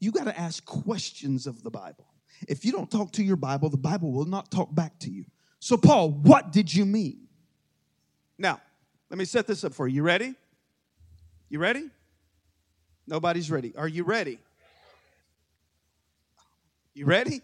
You 0.00 0.12
got 0.12 0.24
to 0.24 0.38
ask 0.38 0.64
questions 0.64 1.46
of 1.46 1.62
the 1.62 1.70
Bible. 1.70 2.06
If 2.46 2.64
you 2.64 2.72
don't 2.72 2.90
talk 2.90 3.12
to 3.12 3.24
your 3.24 3.36
Bible, 3.36 3.70
the 3.70 3.78
Bible 3.78 4.12
will 4.12 4.26
not 4.26 4.50
talk 4.50 4.74
back 4.74 4.98
to 5.00 5.10
you. 5.10 5.24
So, 5.60 5.78
Paul, 5.78 6.10
what 6.10 6.52
did 6.52 6.74
you 6.74 6.84
mean? 6.84 7.20
Now, 8.36 8.60
let 9.08 9.18
me 9.18 9.24
set 9.24 9.46
this 9.46 9.64
up 9.64 9.72
for 9.72 9.88
you. 9.88 9.96
You 9.96 10.02
ready? 10.02 10.34
You 11.48 11.58
ready? 11.58 11.88
Nobody's 13.06 13.50
ready. 13.50 13.74
Are 13.76 13.88
you 13.88 14.04
ready? 14.04 14.38
You 16.96 17.06
ready? 17.06 17.42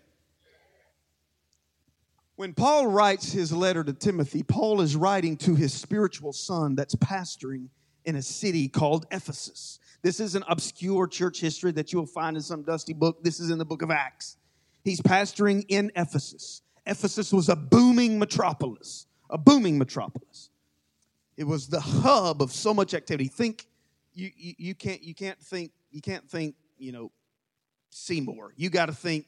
When 2.37 2.55
Paul 2.55 2.87
writes 2.87 3.33
his 3.33 3.53
letter 3.53 3.83
to 3.83 3.93
Timothy, 3.93 4.45
Paul 4.45 4.81
is 4.81 4.95
writing 4.95 5.37
to 5.39 5.57
his 5.57 5.75
spiritual 5.75 6.33
son 6.33 6.77
that's 6.77 6.95
pastoring 6.95 7.67
in 8.05 8.15
a 8.15 8.23
city 8.23 8.69
called 8.69 9.07
Ephesus. 9.11 9.81
This 10.03 10.21
is 10.21 10.37
an 10.37 10.45
obscure 10.49 11.09
church 11.09 11.41
history 11.41 11.73
that 11.73 11.93
you'll 11.93 12.07
find 12.07 12.37
in 12.37 12.43
some 12.43 12.63
dusty 12.63 12.93
book. 12.93 13.25
This 13.25 13.41
is 13.41 13.51
in 13.51 13.59
the 13.59 13.65
book 13.65 13.83
of 13.83 13.91
Acts. 13.91 14.37
He's 14.85 15.01
pastoring 15.01 15.65
in 15.69 15.91
Ephesus. 15.97 16.63
Ephesus 16.87 17.33
was 17.33 17.49
a 17.49 17.57
booming 17.57 18.21
metropolis, 18.21 19.09
a 19.29 19.37
booming 19.37 19.79
metropolis. 19.79 20.51
It 21.37 21.45
was 21.45 21.67
the 21.67 21.81
hub 21.81 22.41
of 22.41 22.53
so 22.53 22.73
much 22.73 22.95
activity. 22.95 23.29
Think 23.29 23.67
you, 24.15 24.31
you, 24.37 24.55
you 24.59 24.75
can't 24.77 25.03
you 25.03 25.15
can't 25.15 25.41
think 25.41 25.73
you 25.91 26.01
can't 26.01 26.29
think, 26.31 26.55
you 26.79 26.93
know, 26.93 27.11
Seymour. 27.91 28.55
You 28.57 28.71
got 28.71 28.87
to 28.87 28.93
think 28.93 29.27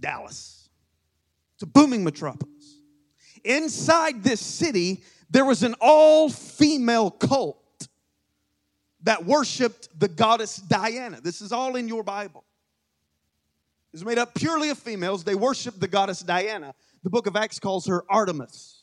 Dallas. 0.00 0.68
It's 1.54 1.62
a 1.62 1.66
booming 1.66 2.04
metropolis. 2.04 2.80
Inside 3.44 4.24
this 4.24 4.40
city, 4.40 5.02
there 5.30 5.44
was 5.44 5.62
an 5.62 5.74
all 5.80 6.28
female 6.28 7.10
cult 7.10 7.88
that 9.02 9.24
worshiped 9.24 9.88
the 9.98 10.08
goddess 10.08 10.56
Diana. 10.56 11.20
This 11.20 11.40
is 11.40 11.52
all 11.52 11.76
in 11.76 11.88
your 11.88 12.02
Bible. 12.02 12.44
It's 13.92 14.04
made 14.04 14.18
up 14.18 14.34
purely 14.34 14.70
of 14.70 14.78
females. 14.78 15.22
They 15.22 15.34
worship 15.34 15.78
the 15.78 15.86
goddess 15.86 16.20
Diana. 16.20 16.74
The 17.04 17.10
book 17.10 17.26
of 17.26 17.36
Acts 17.36 17.60
calls 17.60 17.86
her 17.86 18.04
Artemis. 18.08 18.82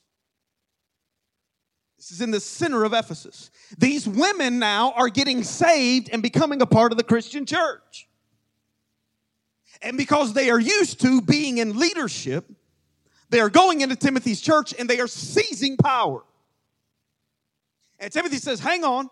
This 1.98 2.12
is 2.12 2.22
in 2.22 2.32
the 2.32 2.40
center 2.40 2.84
of 2.84 2.94
Ephesus. 2.94 3.52
These 3.78 4.08
women 4.08 4.58
now 4.58 4.92
are 4.94 5.10
getting 5.10 5.44
saved 5.44 6.10
and 6.12 6.24
becoming 6.24 6.62
a 6.62 6.66
part 6.66 6.92
of 6.92 6.98
the 6.98 7.04
Christian 7.04 7.46
church. 7.46 8.08
And 9.82 9.98
because 9.98 10.34
they 10.34 10.50
are 10.50 10.60
used 10.60 11.02
to 11.02 11.22
being 11.22 11.58
in 11.58 11.78
leadership, 11.78 12.46
they 13.30 13.40
are 13.40 13.50
going 13.50 13.82
into 13.82 13.96
Timothy's 13.96 14.42
church 14.42 14.74
and 14.78 14.90
they 14.90 15.00
are 15.00 15.08
seizing 15.08 15.78
power. 15.78 16.24
And 18.00 18.12
Timothy 18.12 18.38
says, 18.38 18.60
Hang 18.60 18.84
on. 18.84 19.10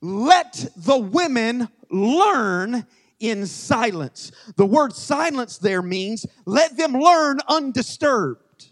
let 0.00 0.66
the 0.76 0.96
women 0.96 1.68
learn 1.90 2.86
in 3.18 3.46
silence. 3.46 4.30
The 4.56 4.66
word 4.66 4.92
silence 4.94 5.58
there 5.58 5.82
means 5.82 6.26
let 6.44 6.76
them 6.76 6.92
learn 6.92 7.38
undisturbed. 7.48 8.68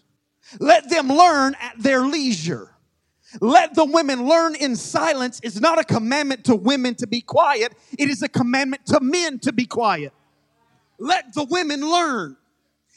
Let 0.61 0.89
them 0.89 1.09
learn 1.09 1.57
at 1.61 1.75
their 1.79 2.03
leisure. 2.03 2.71
Let 3.41 3.75
the 3.75 3.85
women 3.85 4.27
learn 4.27 4.55
in 4.55 4.77
silence 4.77 5.41
is 5.43 5.61
not 5.61 5.79
a 5.81 5.85
commandment 5.85 6.45
to 6.45 6.55
women 6.55 6.95
to 6.97 7.07
be 7.07 7.21
quiet. 7.21 7.75
It 7.99 8.09
is 8.09 8.23
a 8.23 8.29
commandment 8.29 8.87
to 8.87 9.01
men 9.01 9.41
to 9.41 9.53
be 9.53 9.67
quiet. 9.67 10.13
Let 10.99 11.35
the 11.35 11.45
women 11.45 11.81
learn 11.81 12.37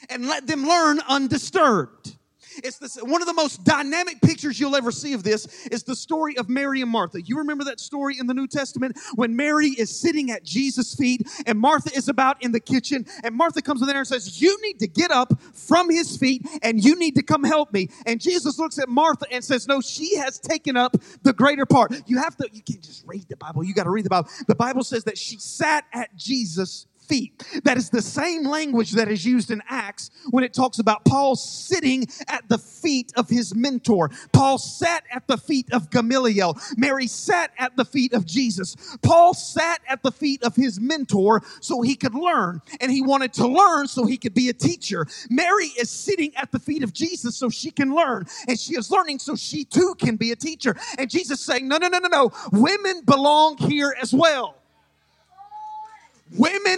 and 0.10 0.28
let 0.28 0.48
them 0.48 0.66
learn 0.66 1.00
undisturbed. 1.08 2.16
It's 2.64 2.78
this, 2.78 2.96
one 2.96 3.22
of 3.22 3.28
the 3.28 3.34
most 3.34 3.64
dynamic 3.64 4.22
pictures 4.22 4.60
you'll 4.60 4.76
ever 4.76 4.92
see 4.92 5.14
of 5.14 5.24
this 5.24 5.68
is 5.68 5.84
the 5.84 5.96
story 5.96 6.38
of 6.38 6.50
Mary 6.50 6.82
and 6.82 6.90
Martha. 6.90 7.22
You 7.22 7.38
remember 7.38 7.64
that 7.66 7.80
story 7.80 8.18
in 8.20 8.28
the 8.28 8.34
New 8.34 8.48
Testament 8.48 8.98
when 9.16 9.36
Mary 9.36 9.70
is 9.70 9.98
sitting 9.98 10.32
at 10.32 10.44
Jesus' 10.44 10.96
feet 10.96 11.28
and 11.46 11.60
Martha 11.60 11.96
is 11.96 12.10
about 12.10 12.44
in 12.44 12.52
the 12.52 12.60
kitchen 12.60 13.06
and 13.24 13.36
Martha 13.36 13.62
comes 13.62 13.82
in 13.82 13.88
there 13.88 14.00
and 14.00 14.08
says, 14.08 14.42
you 14.42 14.58
need 14.62 14.80
to 14.80 14.88
get 14.88 15.12
up 15.12 15.40
from 15.54 15.90
his 15.90 16.18
feet 16.18 16.46
and 16.62 16.84
you 16.84 16.96
need 16.96 17.16
to 17.16 17.24
come 17.24 17.44
help 17.44 17.72
me. 17.72 17.90
And 18.06 18.20
Jesus 18.20 18.58
looks 18.60 18.80
at 18.80 18.90
Martha 18.90 19.26
and 19.32 19.44
says, 19.44 19.68
no, 19.68 19.80
she 19.80 20.18
has 20.18 20.40
taken 20.40 20.76
up 20.76 20.96
the 21.24 21.34
greater 21.34 21.66
part. 21.66 21.94
You 22.08 22.18
have 22.18 22.36
to, 22.38 22.50
you 22.52 22.62
can't 22.62 22.82
just 22.82 23.06
read 23.08 23.28
the 23.30 23.38
Bible. 23.38 23.64
You 23.64 23.74
got 23.74 23.84
to 23.84 23.92
read 23.92 24.06
the 24.06 24.10
Bible. 24.10 24.30
The 24.48 24.56
Bible 24.56 24.84
says 24.84 25.04
that 25.06 25.18
she 25.18 25.38
sat 25.38 25.86
at 25.94 26.16
Jesus' 26.16 26.88
feet. 27.10 27.44
That 27.64 27.78
is 27.78 27.90
the 27.90 28.02
same 28.02 28.46
language 28.46 28.92
that 28.92 29.10
is 29.10 29.26
used 29.26 29.50
in 29.50 29.62
Acts 29.68 30.12
when 30.30 30.44
it 30.44 30.54
talks 30.54 30.78
about 30.78 31.04
Paul 31.04 31.36
sitting 31.36 32.06
at 32.28 32.48
the 32.48 32.60
feet 32.60 33.12
of 33.18 33.28
his 33.28 33.56
mentor. 33.56 34.12
Paul 34.32 34.60
sat 34.60 35.04
at 35.12 35.28
the 35.28 35.38
feet 35.38 35.74
of 35.74 35.90
Gamaliel. 35.90 36.58
Mary 36.78 37.08
sat 37.08 37.52
at 37.58 37.76
the 37.76 37.84
feet 37.84 38.14
of 38.14 38.26
Jesus. 38.26 38.76
Paul 39.02 39.34
sat 39.34 39.82
at 39.88 40.04
the 40.04 40.12
feet 40.12 40.44
of 40.44 40.56
his 40.56 40.80
mentor 40.80 41.42
so 41.60 41.82
he 41.82 41.96
could 41.96 42.14
learn, 42.14 42.62
and 42.80 42.92
he 42.92 43.02
wanted 43.02 43.34
to 43.34 43.48
learn 43.48 43.88
so 43.88 44.06
he 44.06 44.18
could 44.18 44.36
be 44.36 44.50
a 44.50 44.54
teacher. 44.54 45.08
Mary 45.30 45.72
is 45.80 45.90
sitting 45.90 46.36
at 46.36 46.52
the 46.52 46.60
feet 46.60 46.84
of 46.84 46.94
Jesus 46.94 47.36
so 47.36 47.50
she 47.50 47.72
can 47.72 47.96
learn, 47.96 48.28
and 48.48 48.60
she 48.60 48.76
is 48.76 48.92
learning 48.92 49.18
so 49.18 49.36
she 49.36 49.66
too 49.66 49.96
can 49.98 50.16
be 50.16 50.32
a 50.32 50.36
teacher. 50.36 50.76
And 51.00 51.10
Jesus 51.10 51.42
saying, 51.42 51.68
No, 51.68 51.78
no, 51.78 51.88
no, 51.88 51.98
no, 51.98 52.08
no. 52.08 52.32
Women 52.52 53.02
belong 53.04 53.58
here 53.58 53.96
as 54.00 54.14
well. 54.14 54.59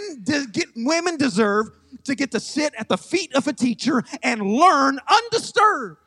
Women, 0.08 0.24
de- 0.24 0.46
get, 0.52 0.68
women 0.76 1.16
deserve 1.16 1.70
to 2.04 2.14
get 2.14 2.30
to 2.32 2.40
sit 2.40 2.74
at 2.78 2.88
the 2.88 2.96
feet 2.96 3.34
of 3.34 3.46
a 3.46 3.52
teacher 3.52 4.02
and 4.22 4.42
learn 4.42 4.98
undisturbed 5.08 5.98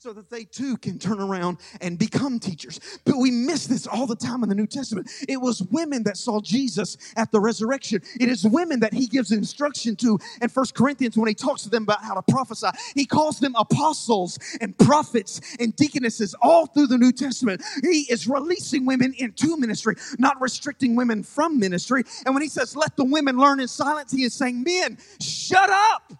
so 0.00 0.14
that 0.14 0.30
they 0.30 0.44
too 0.44 0.78
can 0.78 0.98
turn 0.98 1.20
around 1.20 1.58
and 1.82 1.98
become 1.98 2.38
teachers. 2.40 2.80
But 3.04 3.18
we 3.18 3.30
miss 3.30 3.66
this 3.66 3.86
all 3.86 4.06
the 4.06 4.16
time 4.16 4.42
in 4.42 4.48
the 4.48 4.54
New 4.54 4.66
Testament. 4.66 5.10
It 5.28 5.38
was 5.38 5.62
women 5.64 6.04
that 6.04 6.16
saw 6.16 6.40
Jesus 6.40 6.96
at 7.16 7.30
the 7.30 7.38
resurrection. 7.38 8.00
It 8.18 8.30
is 8.30 8.44
women 8.44 8.80
that 8.80 8.94
he 8.94 9.06
gives 9.06 9.30
instruction 9.30 9.96
to 9.96 10.18
in 10.40 10.48
First 10.48 10.74
Corinthians 10.74 11.18
when 11.18 11.28
he 11.28 11.34
talks 11.34 11.64
to 11.64 11.68
them 11.68 11.82
about 11.82 12.02
how 12.02 12.14
to 12.14 12.22
prophesy. 12.22 12.68
He 12.94 13.04
calls 13.04 13.40
them 13.40 13.54
apostles 13.58 14.38
and 14.62 14.74
prophets 14.78 15.42
and 15.60 15.76
deaconesses 15.76 16.34
all 16.40 16.64
through 16.64 16.86
the 16.86 16.96
New 16.96 17.12
Testament. 17.12 17.62
He 17.82 18.06
is 18.08 18.26
releasing 18.26 18.86
women 18.86 19.12
into 19.18 19.58
ministry, 19.58 19.96
not 20.18 20.40
restricting 20.40 20.96
women 20.96 21.22
from 21.22 21.60
ministry. 21.60 22.04
And 22.24 22.34
when 22.34 22.42
he 22.42 22.48
says, 22.48 22.74
let 22.74 22.96
the 22.96 23.04
women 23.04 23.36
learn 23.36 23.60
in 23.60 23.68
silence, 23.68 24.12
he 24.12 24.24
is 24.24 24.32
saying, 24.32 24.62
men, 24.62 24.96
shut 25.20 25.68
up. 25.68 26.19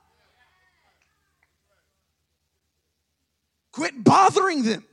Quit 3.73 4.03
bothering 4.03 4.65
them. 4.65 4.85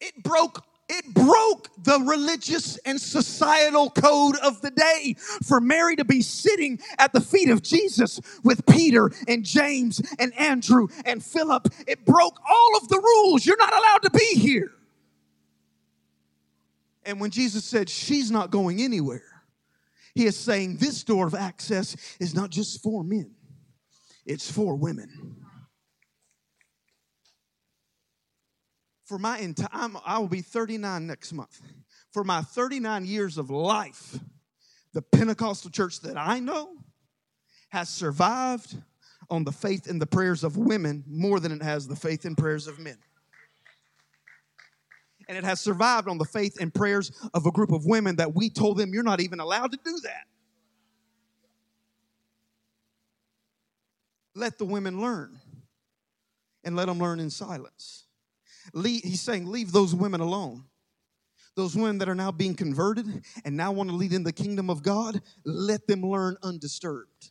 It 0.00 0.22
broke 0.22 0.64
it 0.94 1.14
broke 1.14 1.68
the 1.82 2.00
religious 2.00 2.76
and 2.78 3.00
societal 3.00 3.88
code 3.88 4.36
of 4.42 4.60
the 4.60 4.70
day 4.70 5.16
for 5.42 5.58
Mary 5.58 5.96
to 5.96 6.04
be 6.04 6.20
sitting 6.20 6.80
at 6.98 7.14
the 7.14 7.20
feet 7.20 7.48
of 7.48 7.62
Jesus 7.62 8.20
with 8.44 8.66
Peter 8.66 9.10
and 9.26 9.42
James 9.42 10.02
and 10.18 10.38
Andrew 10.38 10.88
and 11.06 11.24
Philip. 11.24 11.68
It 11.86 12.04
broke 12.04 12.38
all 12.46 12.76
of 12.76 12.88
the 12.88 13.00
rules. 13.00 13.46
You're 13.46 13.56
not 13.56 13.72
allowed 13.72 14.02
to 14.02 14.10
be 14.10 14.34
here. 14.34 14.70
And 17.04 17.20
when 17.20 17.30
Jesus 17.30 17.64
said, 17.64 17.88
She's 17.88 18.30
not 18.30 18.50
going 18.50 18.82
anywhere, 18.82 19.42
he 20.14 20.26
is 20.26 20.36
saying 20.36 20.76
this 20.76 21.04
door 21.04 21.26
of 21.26 21.34
access 21.34 21.96
is 22.20 22.34
not 22.34 22.50
just 22.50 22.82
for 22.82 23.02
men, 23.02 23.30
it's 24.26 24.50
for 24.50 24.76
women. 24.76 25.41
For 29.12 29.18
my 29.18 29.36
entire, 29.40 29.68
I 30.06 30.18
will 30.18 30.26
be 30.26 30.40
39 30.40 31.06
next 31.06 31.34
month. 31.34 31.60
For 32.12 32.24
my 32.24 32.40
39 32.40 33.04
years 33.04 33.36
of 33.36 33.50
life, 33.50 34.18
the 34.94 35.02
Pentecostal 35.02 35.70
church 35.70 36.00
that 36.00 36.16
I 36.16 36.38
know 36.38 36.70
has 37.68 37.90
survived 37.90 38.74
on 39.28 39.44
the 39.44 39.52
faith 39.52 39.86
and 39.86 40.00
the 40.00 40.06
prayers 40.06 40.44
of 40.44 40.56
women 40.56 41.04
more 41.06 41.40
than 41.40 41.52
it 41.52 41.62
has 41.62 41.86
the 41.86 41.94
faith 41.94 42.24
and 42.24 42.38
prayers 42.38 42.66
of 42.66 42.78
men. 42.78 42.96
And 45.28 45.36
it 45.36 45.44
has 45.44 45.60
survived 45.60 46.08
on 46.08 46.16
the 46.16 46.24
faith 46.24 46.56
and 46.58 46.72
prayers 46.72 47.12
of 47.34 47.44
a 47.44 47.50
group 47.50 47.70
of 47.70 47.84
women 47.84 48.16
that 48.16 48.34
we 48.34 48.48
told 48.48 48.78
them 48.78 48.94
you're 48.94 49.02
not 49.02 49.20
even 49.20 49.40
allowed 49.40 49.72
to 49.72 49.78
do 49.84 49.98
that. 50.04 50.24
Let 54.34 54.56
the 54.56 54.64
women 54.64 55.02
learn 55.02 55.38
and 56.64 56.74
let 56.74 56.86
them 56.86 56.98
learn 56.98 57.20
in 57.20 57.28
silence. 57.28 58.06
Leave, 58.72 59.02
he's 59.02 59.20
saying, 59.20 59.46
leave 59.46 59.72
those 59.72 59.94
women 59.94 60.20
alone. 60.20 60.64
Those 61.54 61.76
women 61.76 61.98
that 61.98 62.08
are 62.08 62.14
now 62.14 62.32
being 62.32 62.54
converted 62.54 63.06
and 63.44 63.56
now 63.56 63.72
want 63.72 63.90
to 63.90 63.96
lead 63.96 64.12
in 64.12 64.22
the 64.22 64.32
kingdom 64.32 64.70
of 64.70 64.82
God, 64.82 65.20
let 65.44 65.86
them 65.86 66.02
learn 66.02 66.36
undisturbed. 66.42 67.30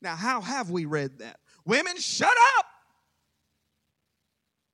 Now, 0.00 0.16
how 0.16 0.40
have 0.40 0.70
we 0.70 0.84
read 0.86 1.18
that? 1.18 1.38
Women, 1.66 1.96
shut 1.96 2.34
up. 2.58 2.66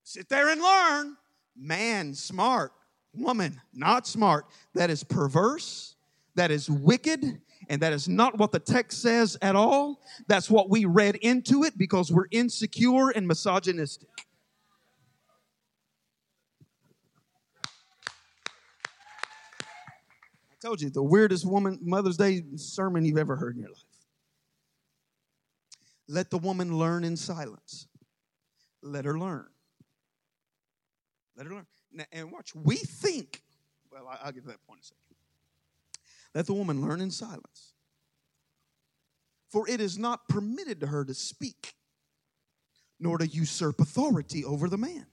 Sit 0.04 0.28
there 0.28 0.48
and 0.48 0.60
learn. 0.60 1.16
Man, 1.56 2.14
smart. 2.14 2.72
Woman, 3.14 3.60
not 3.72 4.06
smart. 4.06 4.46
That 4.74 4.90
is 4.90 5.02
perverse. 5.04 5.96
That 6.36 6.50
is 6.50 6.70
wicked. 6.70 7.40
And 7.68 7.82
that 7.82 7.92
is 7.92 8.08
not 8.08 8.38
what 8.38 8.50
the 8.50 8.58
text 8.58 9.02
says 9.02 9.36
at 9.42 9.54
all. 9.54 10.00
That's 10.26 10.50
what 10.50 10.70
we 10.70 10.84
read 10.84 11.16
into 11.16 11.64
it 11.64 11.78
because 11.78 12.10
we're 12.10 12.26
insecure 12.30 13.10
and 13.10 13.26
misogynistic. 13.26 14.08
Told 20.60 20.80
you, 20.80 20.90
the 20.90 21.02
weirdest 21.02 21.46
woman 21.46 21.78
Mother's 21.82 22.16
Day 22.16 22.42
sermon 22.56 23.04
you've 23.04 23.18
ever 23.18 23.36
heard 23.36 23.56
in 23.56 23.62
your 23.62 23.70
life. 23.70 23.84
Let 26.08 26.30
the 26.30 26.38
woman 26.38 26.76
learn 26.76 27.04
in 27.04 27.16
silence. 27.16 27.86
Let 28.82 29.04
her 29.04 29.18
learn. 29.18 29.46
Let 31.36 31.46
her 31.46 31.54
learn. 31.54 31.66
Now, 31.92 32.04
and 32.12 32.32
watch, 32.32 32.54
we 32.54 32.76
think, 32.76 33.42
well, 33.90 34.06
I'll 34.22 34.32
get 34.32 34.42
to 34.42 34.48
that 34.48 34.66
point 34.66 34.78
in 34.78 34.82
a 34.82 34.84
second. 34.84 35.00
Let 36.34 36.46
the 36.46 36.54
woman 36.54 36.80
learn 36.80 37.00
in 37.00 37.10
silence. 37.10 37.74
For 39.48 39.68
it 39.68 39.80
is 39.80 39.98
not 39.98 40.28
permitted 40.28 40.80
to 40.80 40.86
her 40.86 41.04
to 41.04 41.14
speak, 41.14 41.74
nor 43.00 43.18
to 43.18 43.26
usurp 43.26 43.80
authority 43.80 44.44
over 44.44 44.68
the 44.68 44.78
man. 44.78 45.06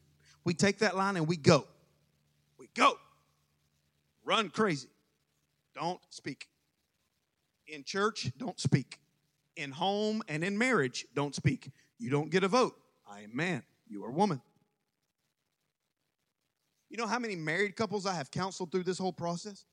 We 0.44 0.54
take 0.54 0.80
that 0.80 0.96
line 0.96 1.16
and 1.16 1.28
we 1.28 1.38
go. 1.38 1.66
We 2.58 2.70
go. 2.76 2.98
Run 4.24 4.50
crazy. 4.50 4.90
Don't 5.78 6.00
speak. 6.10 6.48
In 7.68 7.84
church, 7.84 8.32
don't 8.38 8.60
speak. 8.60 8.98
In 9.56 9.70
home 9.70 10.24
and 10.28 10.44
in 10.44 10.58
marriage, 10.58 11.06
don't 11.14 11.36
speak. 11.36 11.70
You 12.00 12.10
don't 12.10 12.32
get 12.32 12.44
a 12.44 12.48
vote. 12.48 12.76
I 13.08 13.22
am 13.22 13.36
man. 13.36 13.62
You 13.88 14.04
are 14.04 14.12
woman. 14.12 14.42
You 16.90 16.98
know 16.98 17.06
how 17.06 17.20
many 17.20 17.36
married 17.36 17.76
couples 17.76 18.08
I 18.08 18.16
have 18.16 18.32
counseled 18.32 18.72
through 18.72 18.84
this 18.84 18.98
whole 18.98 19.14
process? 19.14 19.66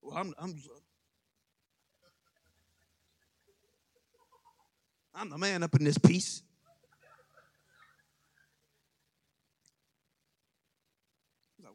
well, 0.00 0.16
I'm, 0.16 0.34
I'm, 0.38 0.54
I'm 5.14 5.30
the 5.30 5.38
man 5.38 5.64
up 5.64 5.74
in 5.74 5.84
this 5.84 5.98
piece. 5.98 6.42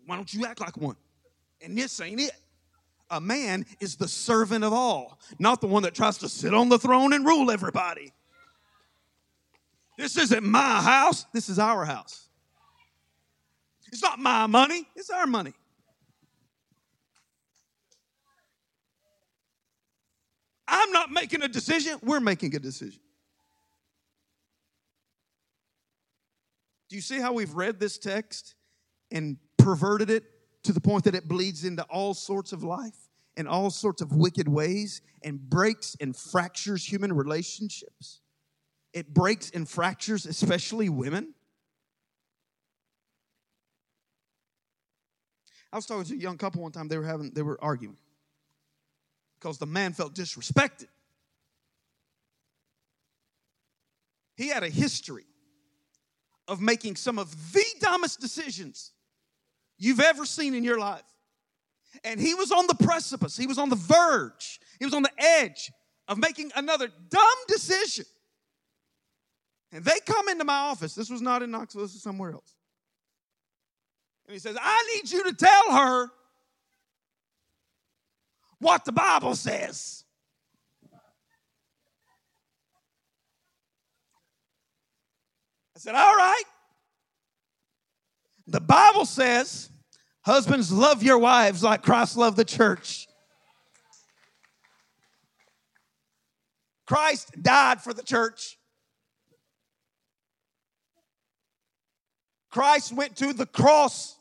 Why 0.05 0.15
don't 0.15 0.33
you 0.33 0.45
act 0.45 0.61
like 0.61 0.77
one? 0.77 0.95
And 1.61 1.77
this 1.77 1.99
ain't 1.99 2.21
it 2.21 2.31
a 3.09 3.19
man 3.19 3.65
is 3.79 3.95
the 3.95 4.07
servant 4.07 4.63
of 4.63 4.73
all, 4.73 5.19
not 5.39 5.61
the 5.61 5.67
one 5.67 5.83
that 5.83 5.93
tries 5.93 6.17
to 6.19 6.29
sit 6.29 6.53
on 6.53 6.69
the 6.69 6.79
throne 6.79 7.13
and 7.13 7.25
rule 7.25 7.51
everybody. 7.51 8.13
This 9.97 10.17
isn't 10.17 10.43
my 10.43 10.81
house, 10.81 11.25
this 11.33 11.49
is 11.49 11.59
our 11.59 11.85
house. 11.85 12.29
It's 13.91 14.01
not 14.01 14.19
my 14.19 14.47
money, 14.47 14.87
it's 14.95 15.09
our 15.09 15.27
money. 15.27 15.53
I'm 20.67 20.91
not 20.91 21.11
making 21.11 21.41
a 21.41 21.47
decision, 21.47 21.97
we're 22.03 22.19
making 22.19 22.55
a 22.55 22.59
decision. 22.59 23.01
Do 26.89 26.95
you 26.95 27.01
see 27.01 27.19
how 27.19 27.33
we've 27.33 27.53
read 27.53 27.79
this 27.79 27.97
text 27.97 28.55
and 29.11 29.37
perverted 29.57 30.09
it 30.09 30.23
to 30.63 30.73
the 30.73 30.81
point 30.81 31.03
that 31.05 31.15
it 31.15 31.27
bleeds 31.27 31.63
into 31.63 31.83
all 31.83 32.13
sorts 32.13 32.51
of 32.51 32.63
life 32.63 33.09
and 33.37 33.47
all 33.47 33.69
sorts 33.69 34.01
of 34.01 34.11
wicked 34.11 34.47
ways 34.47 35.01
and 35.23 35.39
breaks 35.39 35.95
and 36.01 36.15
fractures 36.15 36.83
human 36.83 37.13
relationships. 37.13 38.21
It 38.93 39.13
breaks 39.13 39.51
and 39.51 39.69
fractures, 39.69 40.25
especially 40.25 40.89
women. 40.89 41.33
I 45.71 45.75
was 45.75 45.85
talking 45.85 46.03
to 46.05 46.13
a 46.13 46.17
young 46.17 46.37
couple 46.37 46.61
one 46.63 46.71
time. 46.71 46.87
They 46.87 46.97
were 46.97 47.05
having, 47.05 47.31
they 47.31 47.43
were 47.43 47.57
arguing 47.63 47.97
because 49.39 49.57
the 49.57 49.67
man 49.67 49.93
felt 49.93 50.15
disrespected. 50.15 50.87
He 54.35 54.47
had 54.47 54.63
a 54.63 54.69
history 54.69 55.25
of 56.47 56.61
making 56.61 56.95
some 56.95 57.19
of 57.19 57.53
the 57.53 57.65
dumbest 57.79 58.19
decisions 58.19 58.91
you've 59.79 59.99
ever 59.99 60.25
seen 60.25 60.53
in 60.53 60.63
your 60.63 60.79
life. 60.79 61.01
And 62.03 62.19
he 62.19 62.35
was 62.35 62.51
on 62.51 62.67
the 62.67 62.75
precipice, 62.75 63.35
he 63.35 63.47
was 63.47 63.57
on 63.57 63.69
the 63.69 63.75
verge, 63.75 64.59
he 64.77 64.85
was 64.85 64.93
on 64.93 65.01
the 65.01 65.11
edge 65.17 65.71
of 66.07 66.17
making 66.17 66.51
another 66.55 66.89
dumb 67.09 67.37
decision. 67.47 68.05
And 69.71 69.83
they 69.83 69.99
come 70.05 70.29
into 70.29 70.43
my 70.43 70.57
office. 70.57 70.95
This 70.95 71.09
was 71.09 71.21
not 71.21 71.43
in 71.43 71.51
Knoxville, 71.51 71.81
this 71.81 71.95
is 71.95 72.03
somewhere 72.03 72.31
else. 72.31 72.55
And 74.27 74.33
he 74.33 74.39
says, 74.39 74.55
I 74.59 74.93
need 74.95 75.11
you 75.11 75.23
to 75.23 75.33
tell 75.33 75.71
her 75.71 76.11
what 78.59 78.85
the 78.85 78.91
Bible 78.91 79.35
says. 79.35 80.03
I 85.75 85.79
said, 85.79 85.95
All 85.95 86.15
right. 86.15 86.43
The 88.49 88.59
Bible 88.59 89.05
says, 89.05 89.69
Husbands, 90.21 90.71
love 90.71 91.03
your 91.03 91.19
wives 91.19 91.63
like 91.63 91.83
Christ 91.83 92.17
loved 92.17 92.35
the 92.35 92.45
church. 92.45 93.07
Christ 96.85 97.31
died 97.39 97.81
for 97.81 97.93
the 97.93 98.01
church. 98.01 98.57
Christ 102.49 102.91
went 102.91 103.15
to 103.17 103.33
the 103.33 103.45
cross. 103.45 104.17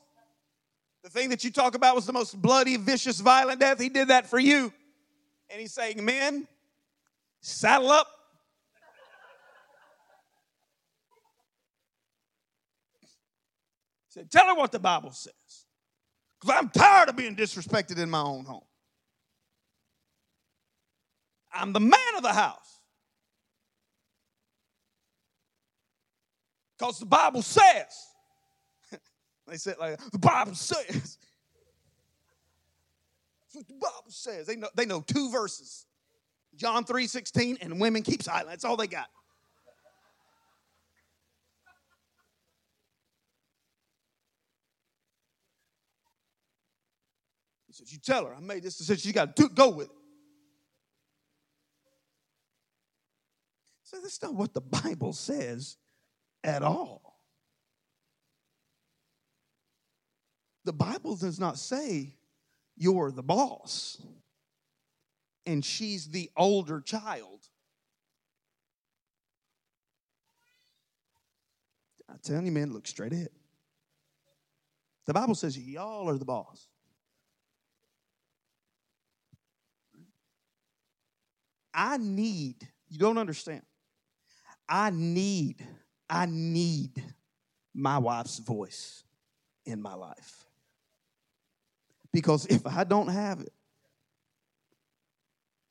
The 1.03 1.09
thing 1.09 1.31
that 1.31 1.43
you 1.43 1.51
talk 1.51 1.75
about 1.75 1.95
was 1.95 2.05
the 2.05 2.13
most 2.13 2.41
bloody, 2.41 2.77
vicious, 2.77 3.21
violent 3.21 3.61
death. 3.61 3.81
He 3.81 3.89
did 3.89 4.09
that 4.09 4.27
for 4.27 4.39
you. 4.39 4.71
And 5.49 5.59
he's 5.59 5.73
saying, 5.73 6.05
Men, 6.05 6.47
saddle 7.41 7.91
up. 7.91 8.07
He 14.08 14.08
said, 14.19 14.31
Tell 14.31 14.47
her 14.47 14.55
what 14.55 14.73
the 14.73 14.79
Bible 14.79 15.13
says. 15.13 15.33
Because 16.41 16.57
I'm 16.59 16.69
tired 16.69 17.09
of 17.09 17.17
being 17.17 17.37
disrespected 17.37 17.99
in 17.99 18.11
my 18.11 18.21
own 18.21 18.45
home. 18.45 18.65
I'm 21.53 21.73
the 21.73 21.81
man 21.81 22.17
of 22.17 22.23
the 22.23 22.33
house. 22.33 22.81
Because 26.79 26.99
the 26.99 27.07
Bible 27.07 27.43
says. 27.43 28.07
they 29.47 29.57
said 29.57 29.77
like 29.81 29.99
the 30.13 30.19
Bible 30.19 30.55
says. 30.55 31.19
What 33.53 33.67
the 33.67 33.75
Bible 33.75 34.05
says. 34.09 34.47
They 34.47 34.57
know, 34.57 34.69
they 34.75 34.87
know 34.87 35.01
two 35.01 35.31
verses. 35.31 35.87
John 36.55 36.85
3 36.85 37.07
16, 37.07 37.59
and 37.61 37.81
women 37.81 38.03
keep 38.03 38.23
silent. 38.23 38.49
That's 38.49 38.65
all 38.65 38.77
they 38.77 38.87
got. 38.87 39.09
You 47.87 47.99
tell 47.99 48.27
her 48.27 48.35
I 48.35 48.41
made 48.41 48.63
this 48.63 48.77
decision. 48.77 49.09
You 49.09 49.15
got 49.15 49.37
to 49.37 49.49
go 49.49 49.71
with 49.71 49.87
it. 49.87 49.97
So 53.83 53.99
that's 54.03 54.23
not 54.23 54.35
what 54.35 54.53
the 54.53 54.61
Bible 54.61 55.13
says 55.13 55.77
at 56.45 56.63
all. 56.63 57.21
The 60.65 60.75
Bible 60.75 61.17
does 61.17 61.41
not 61.41 61.59
say 61.59 62.15
you're 62.77 63.11
the 63.11 63.23
boss 63.23 64.03
and 65.47 65.65
she's 65.65 66.09
the 66.09 66.31
older 66.37 66.83
child. 66.83 67.49
I'm 72.11 72.19
telling 72.23 72.45
you, 72.45 72.53
man, 72.53 72.73
look 72.73 72.87
straight 72.87 73.15
ahead. 73.15 73.31
The 75.07 75.15
Bible 75.15 75.35
says 75.35 75.59
y'all 75.59 76.11
are 76.11 76.19
the 76.19 76.27
boss. 76.27 76.69
I 81.81 81.97
need, 81.97 82.67
you 82.89 82.99
don't 82.99 83.19
understand. 83.19 83.63
I 84.69 84.91
need, 84.91 85.65
I 86.11 86.27
need 86.27 86.91
my 87.73 87.99
wife's 87.99 88.41
voice 88.41 89.05
in 89.65 89.81
my 89.81 89.95
life. 89.95 90.45
Because 92.13 92.47
if 92.47 92.67
I 92.67 92.83
don't 92.83 93.07
have 93.07 93.39
it, 93.39 93.53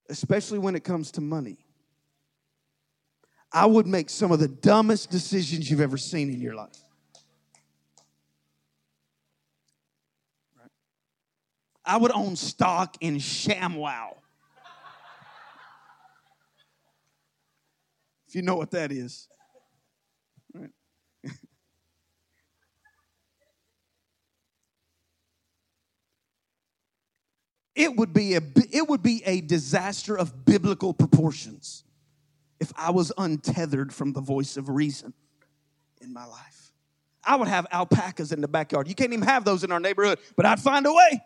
especially 0.10 0.60
when 0.60 0.78
it 0.78 0.86
comes 0.86 1.12
to 1.12 1.22
money, 1.22 1.58
I 3.52 3.66
would 3.66 3.86
make 3.86 4.10
some 4.10 4.32
of 4.32 4.40
the 4.40 4.48
dumbest 4.48 5.12
decisions 5.12 5.70
you've 5.70 5.82
ever 5.82 5.98
seen 5.98 6.32
in 6.32 6.40
your 6.40 6.56
life. 6.56 6.70
I 11.84 11.98
would 11.98 12.14
own 12.14 12.38
stock 12.38 12.96
in 13.02 13.18
ShamWow. 13.18 14.14
If 18.28 18.36
you 18.36 18.42
know 18.42 18.56
what 18.56 18.72
that 18.72 18.92
is. 18.92 19.28
It 27.76 27.96
would 27.96 28.12
be 28.12 28.34
a 28.34 28.42
it 28.72 28.90
would 28.90 29.04
be 29.04 29.22
a 29.24 29.40
disaster 29.40 30.18
of 30.18 30.46
biblical 30.46 30.96
proportions 30.96 31.84
if 32.60 32.74
I 32.76 32.90
was 32.90 33.12
untethered 33.20 33.94
from 33.94 34.14
the 34.14 34.20
voice 34.20 34.58
of 34.58 34.68
reason 34.68 35.14
in 36.02 36.12
my 36.12 36.26
life. 36.26 36.74
I 37.24 37.36
would 37.36 37.48
have 37.48 37.68
alpacas 37.72 38.32
in 38.32 38.42
the 38.42 38.48
backyard. 38.48 38.88
You 38.88 38.96
can't 38.96 39.14
even 39.14 39.28
have 39.28 39.46
those 39.46 39.64
in 39.64 39.72
our 39.72 39.80
neighborhood, 39.80 40.18
but 40.36 40.48
I'd 40.48 40.60
find 40.60 40.88
a 40.88 40.92
way. 40.92 41.22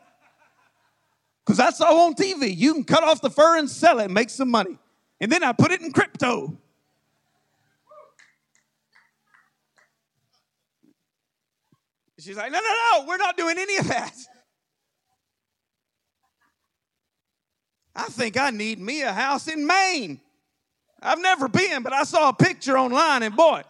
Because 1.46 1.60
I 1.60 1.70
saw 1.70 2.06
on 2.06 2.16
TV. 2.16 2.56
You 2.56 2.74
can 2.74 2.84
cut 2.84 3.04
off 3.04 3.22
the 3.22 3.30
fur 3.30 3.58
and 3.58 3.70
sell 3.70 4.00
it 4.00 4.06
and 4.06 4.14
make 4.14 4.30
some 4.30 4.50
money. 4.50 4.78
And 5.20 5.32
then 5.32 5.44
I 5.44 5.54
put 5.54 5.72
it 5.72 5.82
in 5.82 5.92
crypto. 5.94 6.58
She's 12.21 12.38
like, 12.38 12.51
no, 12.51 12.60
no, 12.60 12.75
no, 12.99 13.05
we're 13.07 13.17
not 13.17 13.36
doing 13.36 13.57
any 13.57 13.77
of 13.77 13.88
that. 13.88 14.13
I 17.95 18.03
think 18.03 18.38
I 18.38 18.51
need 18.51 18.79
me 18.79 19.01
a 19.01 19.12
house 19.12 19.47
in 19.47 19.65
Maine. 19.65 20.21
I've 21.01 21.19
never 21.19 21.47
been, 21.47 21.81
but 21.81 21.93
I 21.93 22.03
saw 22.03 22.29
a 22.29 22.34
picture 22.34 22.77
online, 22.77 23.23
and 23.23 23.36
boy, 23.36 23.63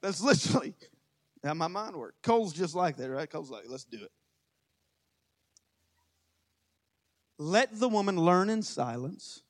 that's 0.00 0.22
literally 0.22 0.74
how 1.44 1.52
my 1.52 1.68
mind 1.68 1.96
worked. 1.96 2.22
Cole's 2.22 2.54
just 2.54 2.74
like 2.74 2.96
that, 2.96 3.10
right? 3.10 3.28
Cole's 3.28 3.50
like, 3.50 3.64
let's 3.68 3.84
do 3.84 4.02
it. 4.02 4.10
Let 7.38 7.78
the 7.78 7.90
woman 7.90 8.16
learn 8.16 8.48
in 8.48 8.62
silence, 8.62 9.42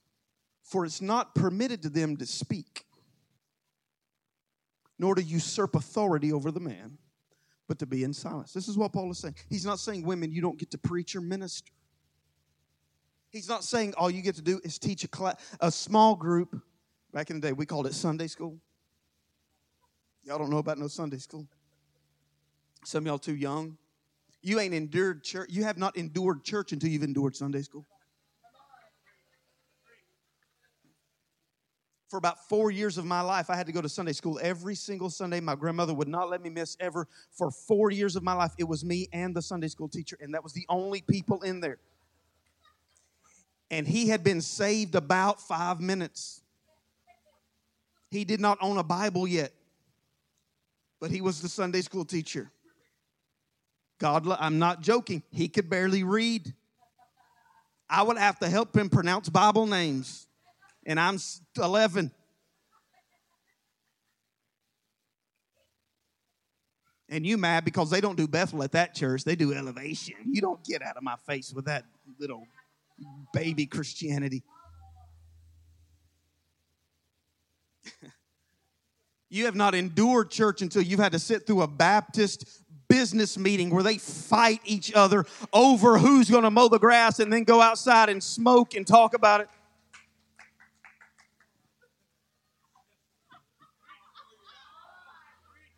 for 0.64 0.84
it's 0.84 1.00
not 1.00 1.34
permitted 1.36 1.82
to 1.82 1.90
them 1.90 2.16
to 2.16 2.26
speak, 2.26 2.84
nor 4.98 5.14
to 5.14 5.22
usurp 5.22 5.76
authority 5.76 6.32
over 6.32 6.50
the 6.50 6.60
man 6.60 6.98
but 7.72 7.78
to 7.78 7.86
be 7.86 8.04
in 8.04 8.12
silence. 8.12 8.52
This 8.52 8.68
is 8.68 8.76
what 8.76 8.92
Paul 8.92 9.10
is 9.10 9.16
saying. 9.16 9.34
He's 9.48 9.64
not 9.64 9.78
saying, 9.78 10.04
women, 10.04 10.30
you 10.30 10.42
don't 10.42 10.58
get 10.58 10.70
to 10.72 10.78
preach 10.78 11.16
or 11.16 11.22
minister. 11.22 11.72
He's 13.30 13.48
not 13.48 13.64
saying 13.64 13.94
all 13.96 14.10
you 14.10 14.20
get 14.20 14.34
to 14.34 14.42
do 14.42 14.60
is 14.62 14.78
teach 14.78 15.04
a, 15.04 15.36
a 15.58 15.72
small 15.72 16.14
group. 16.14 16.54
Back 17.14 17.30
in 17.30 17.40
the 17.40 17.48
day, 17.48 17.54
we 17.54 17.64
called 17.64 17.86
it 17.86 17.94
Sunday 17.94 18.26
school. 18.26 18.58
Y'all 20.22 20.36
don't 20.36 20.50
know 20.50 20.58
about 20.58 20.76
no 20.76 20.86
Sunday 20.86 21.16
school. 21.16 21.46
Some 22.84 23.06
y'all 23.06 23.18
too 23.18 23.36
young. 23.36 23.78
You 24.42 24.60
ain't 24.60 24.74
endured 24.74 25.24
church. 25.24 25.48
You 25.50 25.64
have 25.64 25.78
not 25.78 25.96
endured 25.96 26.44
church 26.44 26.72
until 26.72 26.90
you've 26.90 27.04
endured 27.04 27.34
Sunday 27.34 27.62
school. 27.62 27.86
For 32.12 32.18
about 32.18 32.46
four 32.46 32.70
years 32.70 32.98
of 32.98 33.06
my 33.06 33.22
life, 33.22 33.48
I 33.48 33.56
had 33.56 33.64
to 33.68 33.72
go 33.72 33.80
to 33.80 33.88
Sunday 33.88 34.12
school 34.12 34.38
every 34.42 34.74
single 34.74 35.08
Sunday. 35.08 35.40
My 35.40 35.54
grandmother 35.54 35.94
would 35.94 36.08
not 36.08 36.28
let 36.28 36.42
me 36.42 36.50
miss 36.50 36.76
ever. 36.78 37.08
For 37.30 37.50
four 37.50 37.90
years 37.90 38.16
of 38.16 38.22
my 38.22 38.34
life, 38.34 38.52
it 38.58 38.68
was 38.68 38.84
me 38.84 39.08
and 39.14 39.34
the 39.34 39.40
Sunday 39.40 39.68
school 39.68 39.88
teacher, 39.88 40.18
and 40.20 40.34
that 40.34 40.44
was 40.44 40.52
the 40.52 40.66
only 40.68 41.00
people 41.00 41.40
in 41.40 41.60
there. 41.60 41.78
And 43.70 43.88
he 43.88 44.08
had 44.08 44.22
been 44.22 44.42
saved 44.42 44.94
about 44.94 45.40
five 45.40 45.80
minutes. 45.80 46.42
He 48.10 48.26
did 48.26 48.40
not 48.40 48.58
own 48.60 48.76
a 48.76 48.84
Bible 48.84 49.26
yet, 49.26 49.54
but 51.00 51.10
he 51.10 51.22
was 51.22 51.40
the 51.40 51.48
Sunday 51.48 51.80
school 51.80 52.04
teacher. 52.04 52.50
God, 53.98 54.28
I'm 54.38 54.58
not 54.58 54.82
joking. 54.82 55.22
He 55.30 55.48
could 55.48 55.70
barely 55.70 56.04
read. 56.04 56.52
I 57.88 58.02
would 58.02 58.18
have 58.18 58.38
to 58.40 58.50
help 58.50 58.76
him 58.76 58.90
pronounce 58.90 59.30
Bible 59.30 59.66
names. 59.66 60.26
And 60.84 60.98
I'm 60.98 61.18
11. 61.56 62.10
And 67.08 67.26
you 67.26 67.36
mad 67.36 67.64
because 67.64 67.90
they 67.90 68.00
don't 68.00 68.16
do 68.16 68.26
Bethel 68.26 68.62
at 68.62 68.72
that 68.72 68.94
church, 68.94 69.24
they 69.24 69.36
do 69.36 69.52
elevation. 69.52 70.14
You 70.26 70.40
don't 70.40 70.64
get 70.64 70.80
out 70.82 70.96
of 70.96 71.02
my 71.02 71.16
face 71.26 71.52
with 71.52 71.66
that 71.66 71.84
little 72.18 72.46
baby 73.34 73.66
Christianity. 73.66 74.42
you 79.28 79.44
have 79.44 79.54
not 79.54 79.74
endured 79.74 80.30
church 80.30 80.62
until 80.62 80.80
you've 80.80 81.00
had 81.00 81.12
to 81.12 81.18
sit 81.18 81.46
through 81.46 81.60
a 81.62 81.66
Baptist 81.66 82.62
business 82.88 83.38
meeting 83.38 83.70
where 83.70 83.82
they 83.82 83.98
fight 83.98 84.60
each 84.64 84.92
other 84.94 85.24
over 85.52 85.98
who's 85.98 86.30
going 86.30 86.44
to 86.44 86.50
mow 86.50 86.68
the 86.68 86.78
grass 86.78 87.20
and 87.20 87.32
then 87.32 87.44
go 87.44 87.60
outside 87.60 88.08
and 88.08 88.22
smoke 88.22 88.74
and 88.74 88.86
talk 88.86 89.14
about 89.14 89.40
it. 89.40 89.48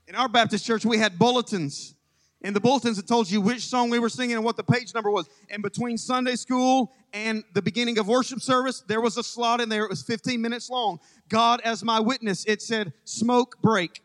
In 0.06 0.14
our 0.14 0.28
Baptist 0.28 0.66
church, 0.66 0.84
we 0.84 0.98
had 0.98 1.18
bulletins. 1.18 1.94
And 2.42 2.54
the 2.54 2.60
bulletins 2.60 2.98
that 2.98 3.06
told 3.06 3.30
you 3.30 3.40
which 3.40 3.62
song 3.62 3.88
we 3.88 3.98
were 3.98 4.10
singing 4.10 4.36
and 4.36 4.44
what 4.44 4.58
the 4.58 4.62
page 4.62 4.92
number 4.92 5.10
was. 5.10 5.26
And 5.48 5.62
between 5.62 5.96
Sunday 5.96 6.36
school 6.36 6.92
and 7.14 7.42
the 7.54 7.62
beginning 7.62 7.98
of 7.98 8.06
worship 8.06 8.42
service, 8.42 8.84
there 8.86 9.00
was 9.00 9.16
a 9.16 9.22
slot 9.22 9.62
in 9.62 9.70
there. 9.70 9.84
It 9.84 9.90
was 9.90 10.02
15 10.02 10.42
minutes 10.42 10.68
long. 10.68 11.00
God 11.30 11.62
as 11.64 11.82
my 11.82 12.00
witness. 12.00 12.44
It 12.44 12.60
said, 12.60 12.92
smoke 13.04 13.62
break. 13.62 14.02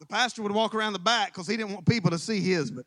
The 0.00 0.06
pastor 0.06 0.42
would 0.42 0.50
walk 0.50 0.74
around 0.74 0.94
the 0.94 0.98
back 0.98 1.28
because 1.28 1.46
he 1.46 1.56
didn't 1.56 1.74
want 1.74 1.86
people 1.86 2.10
to 2.10 2.18
see 2.18 2.40
his, 2.40 2.72
but 2.72 2.84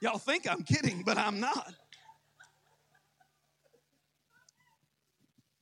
y'all 0.00 0.18
think 0.18 0.50
I'm 0.50 0.64
kidding, 0.64 1.04
but 1.04 1.16
I'm 1.16 1.38
not. 1.38 1.74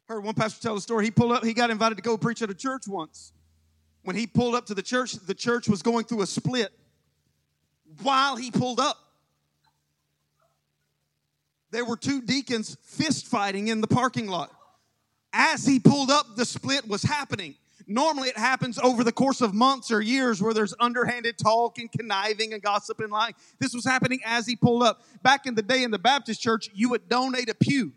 Heard 0.07 0.23
one 0.23 0.35
pastor 0.35 0.61
tell 0.61 0.77
a 0.77 0.81
story. 0.81 1.07
He 1.07 1.11
pulled 1.11 1.33
up, 1.33 1.45
he 1.45 1.55
got 1.55 1.71
invited 1.71 1.97
to 1.97 2.03
go 2.03 2.19
preach 2.19 2.43
at 2.43 2.51
a 2.51 2.55
church 2.55 2.87
once. 2.87 3.33
When 4.03 4.17
he 4.17 4.27
pulled 4.27 4.55
up 4.55 4.67
to 4.67 4.75
the 4.75 4.83
church, 4.83 5.13
the 5.13 5.35
church 5.35 5.67
was 5.67 5.81
going 5.83 6.05
through 6.05 6.23
a 6.23 6.27
split. 6.27 6.73
While 8.03 8.37
he 8.37 8.51
pulled 8.51 8.81
up, 8.81 8.99
there 11.71 11.85
were 11.85 11.97
two 11.97 12.21
deacons 12.21 12.77
fist 12.83 13.27
fighting 13.27 13.69
in 13.69 13.81
the 13.81 13.87
parking 13.87 14.29
lot. 14.29 14.51
As 15.33 15.67
he 15.67 15.81
pulled 15.81 16.11
up, 16.11 16.37
the 16.37 16.45
split 16.45 16.87
was 16.87 17.03
happening. 17.03 17.57
Normally, 17.87 18.29
it 18.29 18.39
happens 18.39 18.79
over 18.79 19.05
the 19.05 19.13
course 19.13 19.41
of 19.41 19.53
months 19.53 19.91
or 19.91 20.01
years 20.01 20.41
where 20.41 20.55
there's 20.55 20.75
underhanded 20.81 21.37
talk 21.39 21.79
and 21.79 21.91
conniving 21.91 22.53
and 22.53 22.63
gossip 22.63 23.01
and 23.01 23.11
lying. 23.11 23.35
This 23.59 23.75
was 23.75 23.85
happening 23.85 24.21
as 24.25 24.47
he 24.47 24.55
pulled 24.55 24.83
up. 24.83 25.03
Back 25.23 25.47
in 25.47 25.55
the 25.55 25.63
day 25.63 25.83
in 25.83 25.91
the 25.91 25.99
Baptist 25.99 26.41
church, 26.41 26.71
you 26.75 26.89
would 26.91 27.09
donate 27.09 27.49
a 27.49 27.55
pew. 27.55 27.93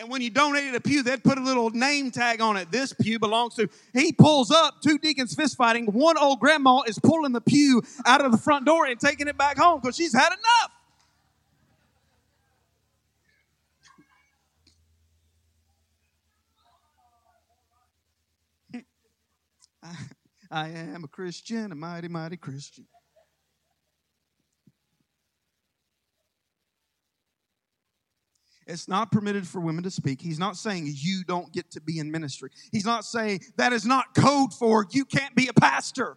And 0.00 0.08
when 0.08 0.22
you 0.22 0.30
donated 0.30 0.74
a 0.74 0.80
pew, 0.80 1.02
they'd 1.02 1.22
put 1.22 1.36
a 1.36 1.42
little 1.42 1.68
name 1.68 2.10
tag 2.10 2.40
on 2.40 2.56
it. 2.56 2.70
This 2.70 2.94
pew 2.94 3.18
belongs 3.18 3.54
to. 3.56 3.68
He 3.92 4.12
pulls 4.12 4.50
up, 4.50 4.80
two 4.80 4.96
deacons 4.96 5.34
fist 5.34 5.58
fighting. 5.58 5.84
One 5.84 6.16
old 6.16 6.40
grandma 6.40 6.80
is 6.86 6.98
pulling 6.98 7.32
the 7.32 7.42
pew 7.42 7.82
out 8.06 8.24
of 8.24 8.32
the 8.32 8.38
front 8.38 8.64
door 8.64 8.86
and 8.86 8.98
taking 8.98 9.28
it 9.28 9.36
back 9.36 9.58
home 9.58 9.78
because 9.78 9.96
she's 9.96 10.14
had 10.14 10.30
enough. 10.32 10.70
I 20.50 20.68
am 20.68 21.04
a 21.04 21.08
Christian, 21.08 21.72
a 21.72 21.74
mighty, 21.74 22.08
mighty 22.08 22.38
Christian. 22.38 22.86
It's 28.66 28.86
not 28.86 29.10
permitted 29.10 29.46
for 29.46 29.60
women 29.60 29.82
to 29.84 29.90
speak. 29.90 30.20
He's 30.20 30.38
not 30.38 30.56
saying 30.56 30.92
you 30.94 31.24
don't 31.24 31.52
get 31.52 31.70
to 31.72 31.80
be 31.80 31.98
in 31.98 32.10
ministry. 32.10 32.50
He's 32.70 32.84
not 32.84 33.04
saying 33.04 33.40
that 33.56 33.72
is 33.72 33.84
not 33.84 34.14
code 34.14 34.52
for 34.52 34.86
you 34.90 35.04
can't 35.04 35.34
be 35.34 35.48
a 35.48 35.52
pastor. 35.52 36.16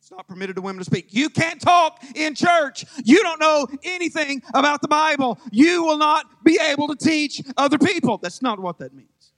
It's 0.00 0.16
not 0.16 0.26
permitted 0.26 0.56
to 0.56 0.62
women 0.62 0.78
to 0.78 0.86
speak. 0.86 1.08
You 1.10 1.28
can't 1.28 1.60
talk 1.60 2.02
in 2.14 2.34
church. 2.34 2.86
You 3.04 3.22
don't 3.22 3.38
know 3.38 3.66
anything 3.84 4.42
about 4.54 4.80
the 4.80 4.88
Bible. 4.88 5.38
You 5.52 5.84
will 5.84 5.98
not 5.98 6.42
be 6.42 6.58
able 6.58 6.88
to 6.88 6.96
teach 6.96 7.42
other 7.58 7.76
people. 7.76 8.16
That's 8.16 8.40
not 8.40 8.58
what 8.58 8.78
that 8.78 8.94
means. 8.94 9.32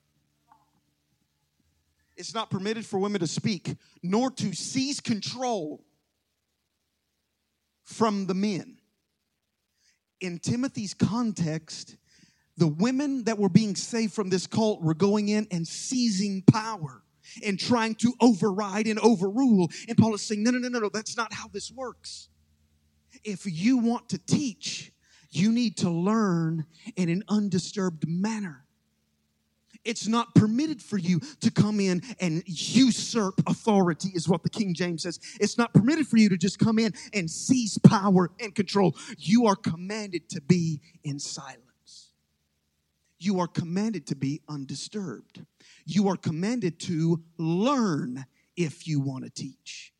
It's 2.16 2.34
not 2.34 2.50
permitted 2.50 2.86
for 2.86 3.00
women 3.00 3.20
to 3.20 3.26
speak, 3.26 3.74
nor 4.02 4.30
to 4.30 4.52
seize 4.52 5.00
control 5.00 5.82
from 7.82 8.26
the 8.26 8.34
men. 8.34 8.79
In 10.20 10.38
Timothy's 10.38 10.94
context, 10.94 11.96
the 12.56 12.68
women 12.68 13.24
that 13.24 13.38
were 13.38 13.48
being 13.48 13.74
saved 13.74 14.12
from 14.12 14.28
this 14.28 14.46
cult 14.46 14.82
were 14.82 14.94
going 14.94 15.28
in 15.28 15.46
and 15.50 15.66
seizing 15.66 16.42
power 16.42 17.02
and 17.44 17.58
trying 17.58 17.94
to 17.96 18.12
override 18.20 18.86
and 18.86 18.98
overrule. 18.98 19.70
And 19.88 19.96
Paul 19.96 20.14
is 20.14 20.22
saying, 20.22 20.42
no, 20.42 20.50
no, 20.50 20.58
no, 20.58 20.68
no, 20.68 20.78
no, 20.80 20.90
that's 20.92 21.16
not 21.16 21.32
how 21.32 21.48
this 21.48 21.72
works. 21.72 22.28
If 23.24 23.46
you 23.46 23.78
want 23.78 24.08
to 24.10 24.18
teach, 24.18 24.92
you 25.30 25.52
need 25.52 25.76
to 25.78 25.90
learn 25.90 26.66
in 26.96 27.08
an 27.08 27.24
undisturbed 27.28 28.06
manner. 28.06 28.66
It's 29.84 30.06
not 30.06 30.34
permitted 30.34 30.82
for 30.82 30.98
you 30.98 31.20
to 31.40 31.50
come 31.50 31.80
in 31.80 32.02
and 32.20 32.42
usurp 32.46 33.40
authority, 33.46 34.10
is 34.14 34.28
what 34.28 34.42
the 34.42 34.50
King 34.50 34.74
James 34.74 35.04
says. 35.04 35.18
It's 35.40 35.56
not 35.56 35.72
permitted 35.72 36.06
for 36.06 36.18
you 36.18 36.28
to 36.28 36.36
just 36.36 36.58
come 36.58 36.78
in 36.78 36.92
and 37.14 37.30
seize 37.30 37.78
power 37.78 38.30
and 38.40 38.54
control. 38.54 38.96
You 39.18 39.46
are 39.46 39.56
commanded 39.56 40.28
to 40.30 40.40
be 40.40 40.80
in 41.02 41.18
silence. 41.18 42.10
You 43.18 43.40
are 43.40 43.46
commanded 43.46 44.06
to 44.08 44.16
be 44.16 44.40
undisturbed. 44.48 45.44
You 45.84 46.08
are 46.08 46.16
commanded 46.16 46.78
to 46.80 47.22
learn 47.38 48.24
if 48.56 48.86
you 48.86 49.00
want 49.00 49.24
to 49.24 49.30
teach. 49.30 49.92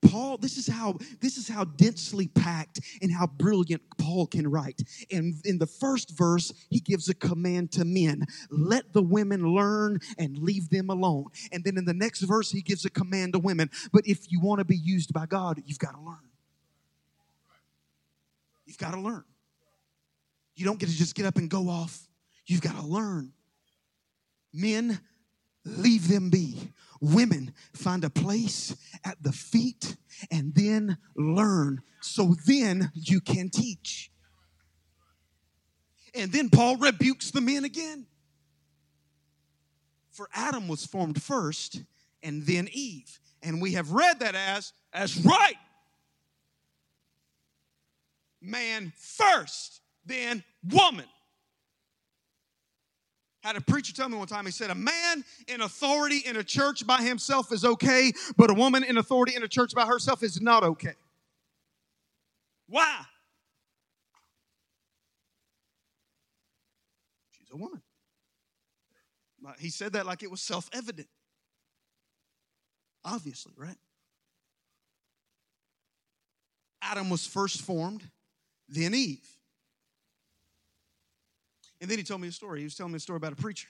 Paul, 0.00 0.38
this 0.38 0.56
is 0.56 0.68
how 0.68 0.96
this 1.20 1.36
is 1.36 1.48
how 1.48 1.64
densely 1.64 2.28
packed 2.28 2.80
and 3.02 3.12
how 3.12 3.26
brilliant 3.26 3.82
Paul 3.98 4.26
can 4.26 4.46
write. 4.48 4.80
And 5.10 5.34
in 5.44 5.58
the 5.58 5.66
first 5.66 6.16
verse, 6.16 6.52
he 6.70 6.80
gives 6.80 7.08
a 7.08 7.14
command 7.14 7.72
to 7.72 7.84
men: 7.84 8.24
let 8.50 8.92
the 8.92 9.02
women 9.02 9.54
learn 9.54 9.98
and 10.16 10.38
leave 10.38 10.70
them 10.70 10.88
alone. 10.88 11.26
And 11.52 11.64
then 11.64 11.76
in 11.76 11.84
the 11.84 11.94
next 11.94 12.20
verse, 12.20 12.50
he 12.50 12.62
gives 12.62 12.84
a 12.84 12.90
command 12.90 13.32
to 13.32 13.38
women. 13.40 13.70
But 13.92 14.06
if 14.06 14.30
you 14.30 14.40
want 14.40 14.60
to 14.60 14.64
be 14.64 14.76
used 14.76 15.12
by 15.12 15.26
God, 15.26 15.60
you've 15.66 15.80
got 15.80 15.92
to 15.92 16.00
learn. 16.00 16.16
You've 18.66 18.78
got 18.78 18.92
to 18.92 19.00
learn. 19.00 19.24
You 20.54 20.64
don't 20.64 20.78
get 20.78 20.88
to 20.88 20.96
just 20.96 21.14
get 21.14 21.26
up 21.26 21.36
and 21.36 21.50
go 21.50 21.68
off. 21.68 22.06
You've 22.46 22.62
got 22.62 22.76
to 22.76 22.86
learn. 22.86 23.32
Men, 24.52 25.00
leave 25.64 26.08
them 26.08 26.30
be. 26.30 26.72
Women, 27.00 27.54
find 27.74 28.04
a 28.04 28.10
place 28.10 28.76
at 29.04 29.22
the 29.22 29.32
feet 29.32 29.96
and 30.30 30.54
then 30.54 30.98
learn 31.16 31.82
so 32.00 32.34
then 32.46 32.90
you 32.94 33.20
can 33.20 33.50
teach. 33.50 34.10
And 36.14 36.32
then 36.32 36.50
Paul 36.50 36.76
rebukes 36.76 37.30
the 37.30 37.40
men 37.40 37.64
again. 37.64 38.06
For 40.10 40.28
Adam 40.34 40.66
was 40.66 40.84
formed 40.84 41.22
first 41.22 41.82
and 42.22 42.44
then 42.44 42.68
Eve. 42.72 43.20
And 43.42 43.62
we 43.62 43.74
have 43.74 43.92
read 43.92 44.20
that 44.20 44.34
as, 44.34 44.72
as 44.92 45.16
right. 45.24 45.54
Man 48.40 48.92
first, 48.96 49.80
then 50.04 50.42
woman. 50.68 51.06
Had 53.48 53.56
a 53.56 53.62
preacher 53.62 53.94
tell 53.94 54.10
me 54.10 54.18
one 54.18 54.26
time, 54.26 54.44
he 54.44 54.50
said, 54.50 54.68
A 54.68 54.74
man 54.74 55.24
in 55.46 55.62
authority 55.62 56.18
in 56.18 56.36
a 56.36 56.44
church 56.44 56.86
by 56.86 57.00
himself 57.00 57.50
is 57.50 57.64
okay, 57.64 58.12
but 58.36 58.50
a 58.50 58.52
woman 58.52 58.84
in 58.84 58.98
authority 58.98 59.34
in 59.34 59.42
a 59.42 59.48
church 59.48 59.72
by 59.74 59.86
herself 59.86 60.22
is 60.22 60.38
not 60.38 60.64
okay. 60.64 60.92
Why? 62.66 63.00
She's 67.38 67.48
a 67.50 67.56
woman. 67.56 67.80
He 69.58 69.70
said 69.70 69.94
that 69.94 70.04
like 70.04 70.22
it 70.22 70.30
was 70.30 70.42
self 70.42 70.68
evident. 70.74 71.08
Obviously, 73.02 73.54
right? 73.56 73.78
Adam 76.82 77.08
was 77.08 77.26
first 77.26 77.62
formed, 77.62 78.10
then 78.68 78.94
Eve. 78.94 79.37
And 81.80 81.90
then 81.90 81.98
he 81.98 82.04
told 82.04 82.20
me 82.20 82.28
a 82.28 82.32
story. 82.32 82.60
He 82.60 82.64
was 82.64 82.74
telling 82.74 82.92
me 82.92 82.96
a 82.96 83.00
story 83.00 83.18
about 83.18 83.32
a 83.32 83.36
preacher 83.36 83.68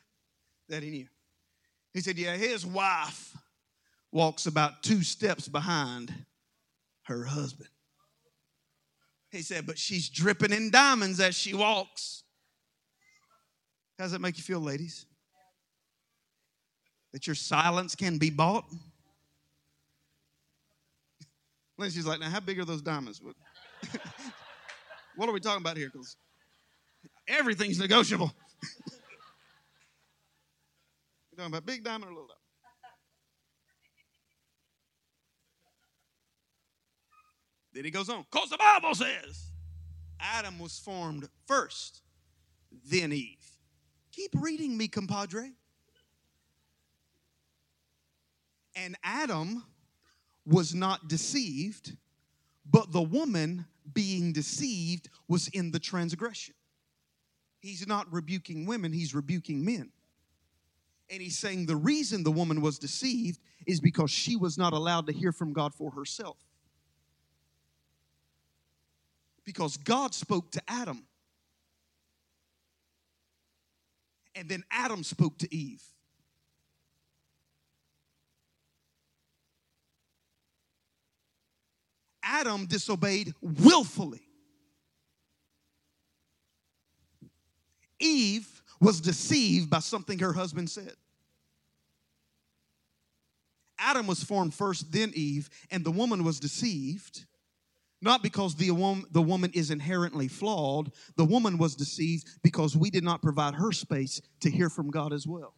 that 0.68 0.82
he 0.82 0.90
knew. 0.90 1.06
He 1.92 2.00
said, 2.00 2.18
Yeah, 2.18 2.36
his 2.36 2.64
wife 2.64 3.36
walks 4.12 4.46
about 4.46 4.82
two 4.82 5.02
steps 5.02 5.48
behind 5.48 6.12
her 7.04 7.24
husband. 7.24 7.68
He 9.30 9.42
said, 9.42 9.66
But 9.66 9.78
she's 9.78 10.08
dripping 10.08 10.52
in 10.52 10.70
diamonds 10.70 11.20
as 11.20 11.34
she 11.34 11.54
walks. 11.54 12.22
How 13.98 14.04
does 14.04 14.12
that 14.12 14.20
make 14.20 14.36
you 14.36 14.42
feel, 14.42 14.60
ladies? 14.60 15.06
That 17.12 17.26
your 17.26 17.34
silence 17.34 17.94
can 17.94 18.18
be 18.18 18.30
bought? 18.30 18.64
Lindsay's 21.78 22.06
like, 22.06 22.20
now 22.20 22.30
how 22.30 22.40
big 22.40 22.58
are 22.58 22.64
those 22.64 22.82
diamonds? 22.82 23.20
What, 25.16 25.28
are 25.28 25.32
we 25.32 25.40
talking 25.40 25.60
about 25.60 25.76
here? 25.76 25.90
Because 25.92 26.16
everything's 27.28 27.78
negotiable. 27.78 28.32
You're 31.30 31.36
talking 31.36 31.52
about 31.52 31.66
big 31.66 31.84
diamond 31.84 32.10
or 32.10 32.14
little 32.14 32.26
diamond. 32.26 32.38
Then 37.74 37.84
he 37.84 37.90
goes 37.90 38.08
on, 38.08 38.24
because 38.30 38.50
the 38.50 38.58
Bible 38.58 38.94
says 38.94 39.52
Adam 40.18 40.58
was 40.58 40.78
formed 40.78 41.28
first, 41.46 42.02
then 42.90 43.12
Eve. 43.12 43.36
Keep 44.10 44.32
reading 44.40 44.76
me, 44.76 44.88
compadre. 44.88 45.52
And 48.74 48.96
Adam 49.04 49.64
was 50.44 50.74
not 50.74 51.08
deceived, 51.08 51.96
but 52.68 52.92
the 52.92 53.02
woman 53.02 53.66
being 53.92 54.32
deceived 54.32 55.08
was 55.28 55.48
in 55.48 55.70
the 55.70 55.78
transgression. 55.78 56.54
He's 57.60 57.86
not 57.86 58.12
rebuking 58.12 58.66
women, 58.66 58.92
he's 58.92 59.14
rebuking 59.14 59.64
men. 59.64 59.90
And 61.10 61.22
he's 61.22 61.38
saying 61.38 61.66
the 61.66 61.76
reason 61.76 62.22
the 62.22 62.30
woman 62.30 62.60
was 62.60 62.78
deceived 62.78 63.40
is 63.66 63.80
because 63.80 64.10
she 64.10 64.36
was 64.36 64.58
not 64.58 64.72
allowed 64.72 65.06
to 65.06 65.12
hear 65.12 65.32
from 65.32 65.52
God 65.52 65.74
for 65.74 65.90
herself. 65.90 66.36
Because 69.44 69.78
God 69.78 70.14
spoke 70.14 70.50
to 70.52 70.62
Adam. 70.68 71.04
And 74.34 74.48
then 74.48 74.62
Adam 74.70 75.02
spoke 75.02 75.38
to 75.38 75.54
Eve. 75.54 75.82
Adam 82.22 82.66
disobeyed 82.66 83.32
willfully. 83.40 84.27
Eve 88.00 88.62
was 88.80 89.00
deceived 89.00 89.70
by 89.70 89.80
something 89.80 90.18
her 90.18 90.32
husband 90.32 90.70
said. 90.70 90.94
Adam 93.78 94.06
was 94.06 94.22
formed 94.22 94.54
first, 94.54 94.90
then 94.92 95.12
Eve, 95.14 95.48
and 95.70 95.84
the 95.84 95.90
woman 95.90 96.24
was 96.24 96.40
deceived. 96.40 97.26
Not 98.00 98.22
because 98.22 98.54
the, 98.54 98.70
woman, 98.70 99.04
the 99.10 99.22
woman 99.22 99.50
is 99.54 99.70
inherently 99.70 100.28
flawed, 100.28 100.92
the 101.16 101.24
woman 101.24 101.58
was 101.58 101.74
deceived 101.74 102.28
because 102.42 102.76
we 102.76 102.90
did 102.90 103.02
not 103.02 103.22
provide 103.22 103.54
her 103.54 103.72
space 103.72 104.20
to 104.40 104.50
hear 104.50 104.70
from 104.70 104.90
God 104.90 105.12
as 105.12 105.26
well. 105.26 105.54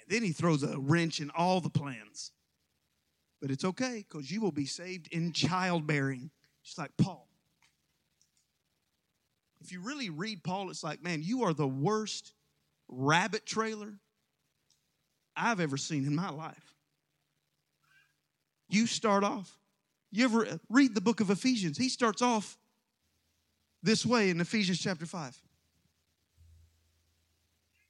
And 0.00 0.08
then 0.08 0.22
he 0.22 0.32
throws 0.32 0.62
a 0.62 0.78
wrench 0.78 1.20
in 1.20 1.30
all 1.30 1.60
the 1.60 1.68
plans. 1.68 2.32
But 3.42 3.50
it's 3.50 3.64
okay 3.64 4.04
because 4.08 4.30
you 4.30 4.40
will 4.40 4.52
be 4.52 4.64
saved 4.64 5.08
in 5.12 5.32
childbearing. 5.32 6.30
Just 6.66 6.78
like 6.78 6.90
Paul. 6.96 7.28
If 9.60 9.72
you 9.72 9.80
really 9.80 10.10
read 10.10 10.42
Paul, 10.42 10.68
it's 10.70 10.82
like, 10.82 11.00
man, 11.00 11.22
you 11.22 11.44
are 11.44 11.54
the 11.54 11.66
worst 11.66 12.32
rabbit 12.88 13.46
trailer 13.46 13.92
I've 15.36 15.60
ever 15.60 15.76
seen 15.76 16.06
in 16.06 16.14
my 16.16 16.28
life. 16.30 16.74
You 18.68 18.88
start 18.88 19.22
off, 19.22 19.56
you 20.10 20.24
ever 20.24 20.58
read 20.68 20.96
the 20.96 21.00
book 21.00 21.20
of 21.20 21.30
Ephesians? 21.30 21.78
He 21.78 21.88
starts 21.88 22.20
off 22.20 22.58
this 23.84 24.04
way 24.04 24.30
in 24.30 24.40
Ephesians 24.40 24.80
chapter 24.80 25.06
5. 25.06 25.40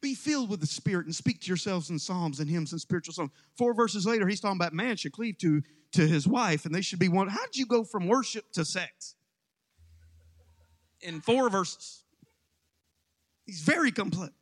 Be 0.03 0.15
filled 0.15 0.51
with 0.51 0.61
the 0.61 0.67
Spirit 0.67 1.07
and 1.07 1.15
speak 1.15 1.41
to 1.41 1.49
yourselves 1.49 1.91
in 1.91 1.99
psalms 1.99 2.41
and 2.41 2.49
hymns 2.49 2.73
and 2.73 2.81
spiritual 2.81 3.15
songs. 3.15 3.31
Four 3.57 3.75
verses 3.75 4.07
later, 4.07 4.29
he's 4.29 4.41
talking 4.41 4.59
about 4.59 4.73
man 4.73 4.97
should 4.97 5.13
cleave 5.13 5.39
to, 5.39 5.63
to 5.93 6.07
his 6.07 6.29
wife 6.29 6.67
and 6.67 6.75
they 6.75 6.83
should 6.83 6.99
be 6.99 7.09
one. 7.09 7.29
How 7.29 7.45
did 7.47 7.57
you 7.57 7.67
go 7.67 7.83
from 7.83 8.07
worship 8.07 8.45
to 8.53 8.65
sex? 8.65 9.15
In 11.01 11.21
four 11.21 11.49
verses. 11.49 12.05
He's 13.47 13.61
very 13.61 13.93
complex. 13.93 14.33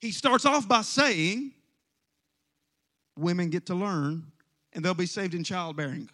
He 0.00 0.12
starts 0.12 0.44
off 0.44 0.68
by 0.68 0.82
saying, 0.82 1.52
women 3.16 3.50
get 3.50 3.66
to 3.66 3.74
learn 3.74 4.24
and 4.72 4.84
they'll 4.84 4.94
be 4.94 5.06
saved 5.06 5.34
in 5.34 5.42
childbearing. 5.42 6.08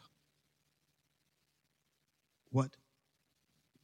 What 2.50 2.70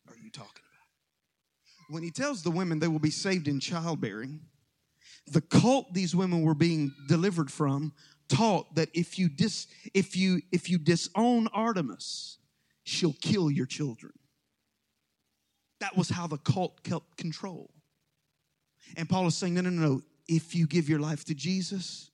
are 0.09 0.17
you 0.17 0.31
talking 0.31 0.63
about? 0.63 1.80
When 1.91 2.05
he 2.05 2.13
tells 2.13 2.43
the 2.43 2.53
women 2.53 2.79
they 2.79 2.89
will 2.89 3.01
be 3.01 3.11
saved 3.11 3.49
in 3.49 3.59
childbearing, 3.59 4.41
the 5.27 5.41
cult 5.41 5.93
these 5.93 6.15
women 6.15 6.43
were 6.43 6.55
being 6.55 6.93
delivered 7.09 7.51
from 7.51 7.93
taught 8.29 8.77
that 8.77 8.89
if 8.95 9.19
you 9.19 9.29
dis 9.29 9.67
if 9.93 10.17
you 10.17 10.41
if 10.53 10.71
you 10.71 10.79
disown 10.79 11.49
Artemis, 11.53 12.39
she'll 12.85 13.17
kill 13.21 13.51
your 13.51 13.67
children. 13.67 14.13
That 15.81 15.97
was 15.97 16.09
how 16.09 16.29
the 16.29 16.39
cult 16.39 16.83
kept 16.85 17.17
control. 17.17 17.71
And 18.97 19.09
Paul 19.09 19.27
is 19.27 19.37
saying, 19.37 19.55
no, 19.55 19.63
no, 19.63 19.71
no. 19.71 20.03
If 20.29 20.55
you 20.55 20.67
give 20.67 20.89
your 20.89 21.01
life 21.01 21.25
to 21.25 21.35
Jesus, 21.35 22.11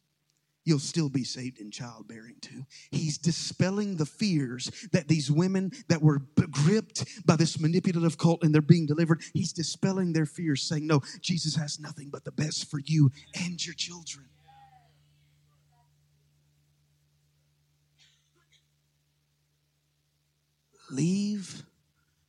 you'll 0.67 0.79
still 0.81 1.09
be 1.09 1.25
saved 1.25 1.61
in 1.61 1.71
childbearing 1.71 2.35
too. 2.43 2.67
He's 2.91 3.17
dispelling 3.17 3.97
the 3.97 4.05
fears 4.05 4.89
that 4.93 5.09
these 5.09 5.31
women 5.31 5.71
that 5.89 6.03
were 6.03 6.23
gripped 6.51 7.25
by 7.25 7.37
this 7.37 7.59
manipulative 7.59 8.19
cult 8.19 8.43
and 8.43 8.53
they're 8.53 8.61
being 8.61 8.85
delivered, 8.85 9.23
he's 9.33 9.53
dispelling 9.53 10.13
their 10.13 10.27
fears, 10.27 10.63
saying, 10.63 10.87
No, 10.87 11.01
Jesus 11.21 11.55
has 11.57 11.79
nothing 11.79 12.11
but 12.11 12.25
the 12.25 12.33
best 12.33 12.69
for 12.69 12.81
you 12.85 13.11
and 13.35 13.65
your 13.65 13.77
children. 13.77 14.27
Leave 20.91 21.63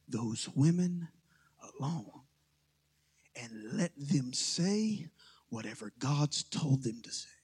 those 0.08 0.47
women 0.56 1.08
alone 1.80 2.21
and 3.36 3.52
let 3.73 3.91
them 3.97 4.32
say 4.34 5.08
whatever 5.50 5.91
God's 6.00 6.43
told 6.43 6.84
them 6.84 7.02
to 7.04 7.12
say. 7.12 7.37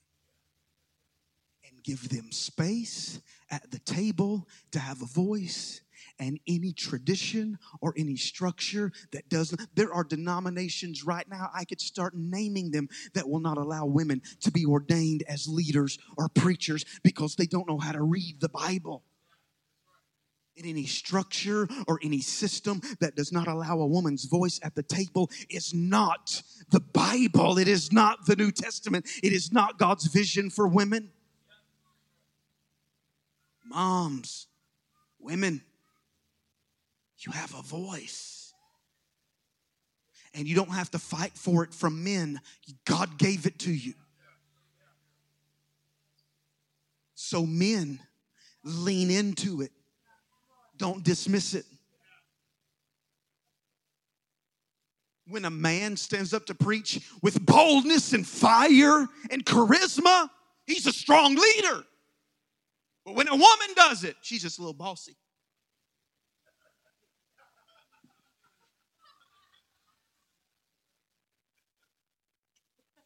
Give 1.84 2.10
them 2.10 2.32
space 2.32 3.20
at 3.52 3.70
the 3.72 3.80
table 3.80 4.48
to 4.72 4.80
have 4.80 5.02
a 5.02 5.06
voice 5.06 5.82
and 6.20 6.40
any 6.48 6.72
tradition 6.74 7.58
or 7.82 7.94
any 7.98 8.16
structure 8.16 8.92
that 9.12 9.30
doesn't. 9.30 9.62
There 9.76 9.94
are 9.94 10.04
denominations 10.04 11.04
right 11.04 11.28
now, 11.30 11.50
I 11.54 11.66
could 11.66 11.82
start 11.82 12.14
naming 12.16 12.72
them, 12.72 12.88
that 13.14 13.28
will 13.28 13.40
not 13.40 13.58
allow 13.58 13.86
women 13.86 14.22
to 14.42 14.52
be 14.52 14.66
ordained 14.66 15.24
as 15.28 15.48
leaders 15.48 15.98
or 16.18 16.30
preachers 16.30 16.86
because 17.04 17.36
they 17.36 17.46
don't 17.46 17.68
know 17.68 17.80
how 17.80 17.92
to 17.92 18.02
read 18.02 18.40
the 18.40 18.50
Bible 18.50 19.04
in 20.56 20.66
any 20.66 20.86
structure 20.86 21.68
or 21.88 22.00
any 22.04 22.22
system 22.22 22.80
that 23.00 23.16
does 23.16 23.32
not 23.32 23.48
allow 23.48 23.80
a 23.80 23.88
woman's 23.88 24.26
voice 24.26 24.60
at 24.64 24.76
the 24.76 24.84
table 24.84 25.30
is 25.50 25.74
not 25.74 26.44
the 26.70 26.80
Bible. 26.80 27.58
It 27.58 27.68
is 27.68 27.92
not 27.92 28.26
the 28.28 28.36
New 28.36 28.52
Testament. 28.52 29.08
It 29.24 29.34
is 29.34 29.52
not 29.52 29.80
God's 29.80 30.06
vision 30.06 30.50
for 30.50 30.68
women. 30.68 31.10
Moms, 33.66 34.48
women, 35.20 35.62
you 37.20 37.32
have 37.32 37.54
a 37.54 37.62
voice. 37.62 38.54
And 40.34 40.48
you 40.48 40.56
don't 40.56 40.72
have 40.72 40.90
to 40.92 41.00
fight 41.00 41.34
for 41.36 41.64
it 41.64 41.74
from 41.74 42.04
men. 42.04 42.42
God 42.86 43.18
gave 43.18 43.46
it 43.46 43.60
to 43.60 43.72
you. 43.72 43.94
So, 47.14 47.46
men, 47.46 48.00
lean 48.64 49.12
into 49.12 49.62
it 49.62 49.72
don't 50.78 51.04
dismiss 51.04 51.54
it. 51.54 51.66
When 55.28 55.46
a 55.46 55.50
man 55.50 55.96
stands 55.96 56.34
up 56.34 56.46
to 56.48 56.56
preach 56.56 57.00
with 57.22 57.46
boldness 57.46 58.12
and 58.12 58.28
fire 58.28 59.08
and 59.32 59.46
charisma, 59.46 60.30
he's 60.66 60.86
a 60.86 60.92
strong 60.92 61.36
leader. 61.36 61.86
But 63.06 63.16
when 63.16 63.28
a 63.28 63.36
woman 63.36 63.68
does 63.76 64.04
it, 64.04 64.16
she's 64.22 64.42
just 64.42 64.60
a 64.60 64.62
little 64.62 64.74
bossy. 64.74 65.18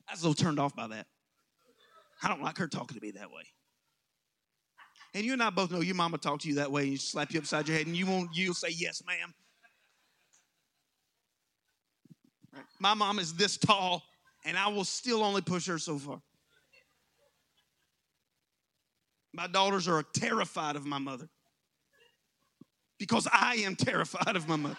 I 0.08 0.14
was 0.14 0.22
a 0.24 0.30
little 0.30 0.44
turned 0.44 0.60
off 0.60 0.76
by 0.76 0.88
that. 0.88 1.08
I 2.24 2.28
don't 2.28 2.42
like 2.42 2.58
her 2.58 2.68
talking 2.68 2.98
to 2.98 3.02
me 3.02 3.12
that 3.12 3.32
way. 3.32 3.44
And 5.14 5.26
you 5.26 5.34
and 5.34 5.42
I 5.42 5.50
both 5.50 5.72
know 5.72 5.82
your 5.82 5.96
mama 5.96 6.18
talked 6.18 6.44
to 6.44 6.48
you 6.48 6.56
that 6.56 6.72
way 6.72 6.84
and 6.84 6.92
you 6.92 6.98
slap 6.98 7.32
you 7.32 7.40
upside 7.40 7.68
your 7.68 7.78
head 7.78 7.88
and 7.88 7.96
you 7.96 8.06
won't 8.06 8.30
you'll 8.34 8.54
say 8.54 8.70
yes, 8.70 9.02
ma'am. 9.06 9.34
Right? 12.54 12.64
My 12.80 12.94
mom 12.94 13.20
is 13.20 13.34
this 13.34 13.58
tall 13.58 14.04
and 14.46 14.58
I 14.58 14.68
will 14.68 14.84
still 14.86 15.24
only 15.24 15.42
push 15.42 15.68
her 15.68 15.80
so 15.80 15.98
far. 15.98 16.22
My 19.38 19.46
daughters 19.46 19.88
are 19.88 20.02
terrified 20.02 20.76
of 20.76 20.86
my 20.86 20.98
mother. 20.98 21.30
because 23.00 23.28
I 23.32 23.58
am 23.58 23.76
terrified 23.76 24.36
of 24.36 24.48
my 24.48 24.56
mother. 24.56 24.78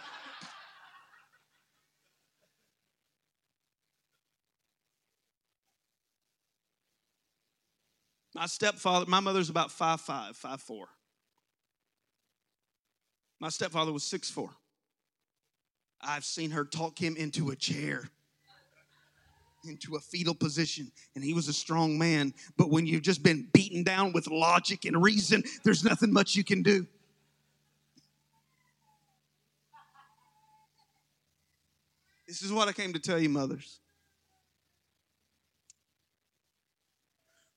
My 8.35 8.47
stepfather, 8.47 9.07
my 9.07 9.21
mother's 9.21 9.51
about 9.51 9.71
five 9.71 10.01
five, 10.01 10.37
five 10.37 10.61
four. 10.61 10.89
My 13.41 13.51
stepfather 13.51 13.93
was 13.93 14.03
six 14.03 14.29
four. 14.29 14.51
I've 16.01 16.25
seen 16.25 16.51
her 16.51 16.65
talk 16.65 16.99
him 16.99 17.17
into 17.17 17.51
a 17.51 17.57
chair, 17.57 18.11
into 19.69 19.97
a 19.97 20.01
fetal 20.01 20.35
position, 20.35 20.91
and 21.15 21.23
he 21.23 21.35
was 21.35 21.49
a 21.49 21.53
strong 21.53 21.99
man. 21.99 22.35
But 22.57 22.71
when 22.71 22.87
you've 22.87 23.03
just 23.03 23.23
been 23.23 23.49
beaten 23.53 23.83
down 23.83 24.13
with 24.13 24.27
logic 24.29 24.85
and 24.85 25.03
reason, 25.03 25.43
there's 25.65 25.85
nothing 25.85 26.13
much 26.13 26.35
you 26.35 26.45
can 26.45 26.63
do. 26.63 26.87
This 32.27 32.43
is 32.43 32.53
what 32.53 32.69
I 32.69 32.73
came 32.73 32.93
to 32.93 32.99
tell 32.99 33.19
you, 33.19 33.31
mothers. 33.31 33.81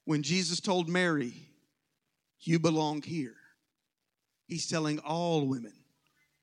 When 0.05 0.23
Jesus 0.23 0.59
told 0.59 0.87
Mary, 0.87 1.33
You 2.39 2.59
belong 2.59 3.01
here, 3.01 3.35
he's 4.47 4.67
telling 4.67 4.99
all 4.99 5.45
women, 5.45 5.73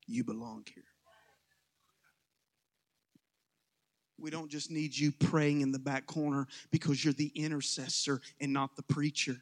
You 0.05 0.23
belong 0.23 0.65
here. 0.73 0.83
We 4.21 4.29
don't 4.29 4.49
just 4.49 4.71
need 4.71 4.95
you 4.95 5.11
praying 5.11 5.61
in 5.61 5.71
the 5.71 5.79
back 5.79 6.05
corner 6.05 6.47
because 6.71 7.03
you're 7.03 7.13
the 7.13 7.31
intercessor 7.35 8.21
and 8.39 8.53
not 8.53 8.75
the 8.75 8.83
preacher. 8.83 9.37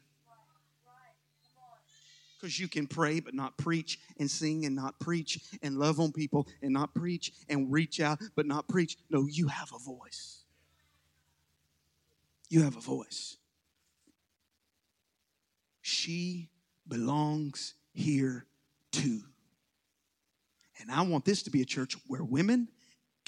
Because 2.40 2.58
you 2.60 2.68
can 2.68 2.86
pray 2.86 3.18
but 3.18 3.34
not 3.34 3.56
preach, 3.56 3.98
and 4.18 4.30
sing 4.30 4.64
and 4.64 4.76
not 4.76 5.00
preach, 5.00 5.40
and 5.60 5.76
love 5.76 5.98
on 5.98 6.12
people 6.12 6.46
and 6.62 6.72
not 6.72 6.94
preach, 6.94 7.32
and 7.48 7.72
reach 7.72 8.00
out 8.00 8.20
but 8.36 8.46
not 8.46 8.68
preach. 8.68 8.96
No, 9.10 9.26
you 9.26 9.48
have 9.48 9.72
a 9.74 9.78
voice. 9.78 10.44
You 12.48 12.62
have 12.62 12.76
a 12.76 12.80
voice. 12.80 13.36
She 15.82 16.50
belongs 16.86 17.74
here 17.92 18.46
too. 18.92 19.22
And 20.80 20.90
I 20.90 21.02
want 21.02 21.24
this 21.24 21.42
to 21.42 21.50
be 21.50 21.60
a 21.60 21.64
church 21.64 21.96
where 22.06 22.22
women 22.22 22.68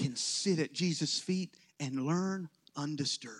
can 0.01 0.17
sit 0.17 0.59
at 0.59 0.73
Jesus' 0.73 1.19
feet 1.19 1.57
and 1.79 2.07
learn 2.07 2.49
undisturbed. 2.77 3.37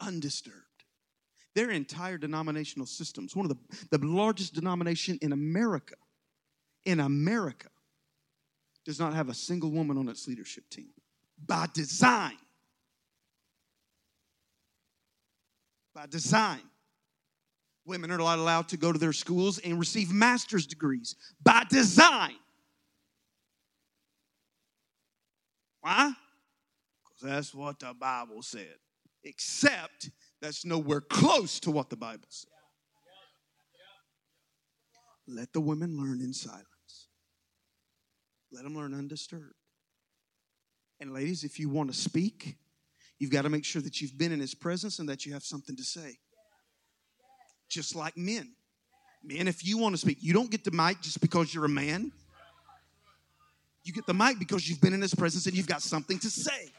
Undisturbed. 0.00 0.58
Their 1.54 1.70
entire 1.70 2.18
denominational 2.18 2.86
systems, 2.86 3.36
one 3.36 3.48
of 3.48 3.56
the, 3.56 3.96
the 3.96 4.04
largest 4.04 4.54
denomination 4.54 5.18
in 5.22 5.32
America, 5.32 5.94
in 6.84 6.98
America, 6.98 7.68
does 8.84 8.98
not 8.98 9.14
have 9.14 9.28
a 9.28 9.34
single 9.34 9.70
woman 9.70 9.96
on 9.96 10.08
its 10.08 10.26
leadership 10.26 10.68
team 10.68 10.90
by 11.46 11.68
design. 11.72 12.36
By 15.94 16.06
design. 16.06 16.60
Women 17.86 18.10
are 18.10 18.18
not 18.18 18.38
allowed 18.38 18.68
to 18.70 18.76
go 18.76 18.92
to 18.92 18.98
their 18.98 19.12
schools 19.12 19.58
and 19.58 19.78
receive 19.78 20.12
master's 20.12 20.66
degrees 20.66 21.14
by 21.42 21.64
design. 21.68 22.34
Why? 25.84 26.14
Because 27.04 27.30
that's 27.30 27.54
what 27.54 27.78
the 27.78 27.92
Bible 27.92 28.40
said. 28.40 28.76
Except 29.22 30.08
that's 30.40 30.64
nowhere 30.64 31.02
close 31.02 31.60
to 31.60 31.70
what 31.70 31.90
the 31.90 31.96
Bible 31.96 32.24
said. 32.30 32.48
Let 35.28 35.52
the 35.52 35.60
women 35.60 35.98
learn 35.98 36.22
in 36.22 36.32
silence. 36.32 37.08
Let 38.50 38.64
them 38.64 38.74
learn 38.74 38.94
undisturbed. 38.94 39.54
And 41.00 41.12
ladies, 41.12 41.44
if 41.44 41.58
you 41.58 41.68
want 41.68 41.92
to 41.92 41.98
speak, 41.98 42.56
you've 43.18 43.30
got 43.30 43.42
to 43.42 43.50
make 43.50 43.66
sure 43.66 43.82
that 43.82 44.00
you've 44.00 44.16
been 44.16 44.32
in 44.32 44.40
his 44.40 44.54
presence 44.54 45.00
and 45.00 45.08
that 45.10 45.26
you 45.26 45.34
have 45.34 45.42
something 45.42 45.76
to 45.76 45.84
say. 45.84 46.16
Just 47.68 47.94
like 47.94 48.16
men. 48.16 48.54
Men, 49.22 49.48
if 49.48 49.66
you 49.66 49.76
want 49.76 49.94
to 49.94 50.00
speak, 50.00 50.18
you 50.22 50.32
don't 50.32 50.50
get 50.50 50.64
the 50.64 50.70
mic 50.70 51.02
just 51.02 51.20
because 51.20 51.54
you're 51.54 51.66
a 51.66 51.68
man. 51.68 52.10
You 53.84 53.92
get 53.92 54.06
the 54.06 54.14
mic 54.14 54.38
because 54.38 54.68
you've 54.68 54.80
been 54.80 54.94
in 54.94 55.02
his 55.02 55.14
presence 55.14 55.46
and 55.46 55.54
you've 55.54 55.66
got 55.66 55.82
something 55.82 56.18
to 56.20 56.30
say. 56.30 56.72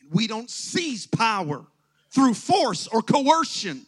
And 0.00 0.12
we 0.12 0.28
don't 0.28 0.48
seize 0.48 1.06
power 1.06 1.66
through 2.12 2.34
force 2.34 2.86
or 2.86 3.02
coercion. 3.02 3.84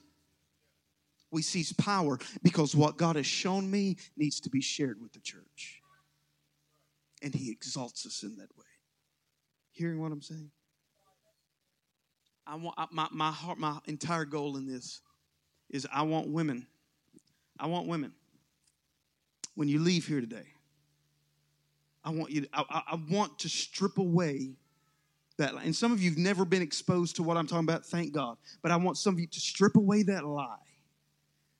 We 1.31 1.43
seize 1.43 1.73
power 1.73 2.19
because 2.43 2.75
what 2.75 2.97
God 2.97 3.15
has 3.15 3.27
shown 3.27 3.71
me 3.71 3.99
needs 4.17 4.41
to 4.41 4.51
be 4.51 4.61
shared 4.61 5.01
with 5.01 5.13
the 5.13 5.21
church. 5.21 5.81
And 7.23 7.35
he 7.35 7.53
exalts 7.53 8.05
us 8.05 8.25
in 8.25 8.37
that 8.37 8.57
way. 8.57 8.65
Hearing 9.71 10.01
what 10.01 10.11
I'm 10.11 10.23
saying? 10.23 10.51
I 12.47 12.57
want 12.57 12.77
my, 12.91 13.07
my 13.13 13.31
heart, 13.31 13.59
my 13.59 13.79
entire 13.85 14.25
goal 14.25 14.57
in 14.57 14.67
this 14.67 15.03
is 15.71 15.87
I 15.93 16.03
want 16.03 16.29
women 16.29 16.67
I 17.59 17.67
want 17.67 17.89
women. 17.89 18.13
When 19.55 19.69
you 19.69 19.81
leave 19.81 20.07
here 20.07 20.21
today, 20.21 20.47
I 22.05 22.11
want 22.11 22.31
you. 22.31 22.43
To, 22.43 22.49
I, 22.53 22.83
I 22.93 23.01
want 23.11 23.41
to 23.41 23.49
strip 23.49 23.99
away 23.99 24.53
that. 25.37 25.55
Lie. 25.55 25.65
And 25.65 25.75
some 25.75 25.93
of 25.93 26.03
you've 26.03 26.19
never 26.19 26.45
been 26.45 26.63
exposed 26.63 27.17
to 27.17 27.23
what 27.23 27.37
I'm 27.37 27.47
talking 27.47 27.69
about. 27.69 27.85
Thank 27.85 28.13
God. 28.13 28.37
But 28.63 28.71
I 28.71 28.77
want 28.77 28.99
some 28.99 29.15
of 29.15 29.21
you 29.21 29.27
to 29.27 29.41
strip 29.41 29.77
away 29.77 30.05
that 30.05 30.25
lie 30.25 30.57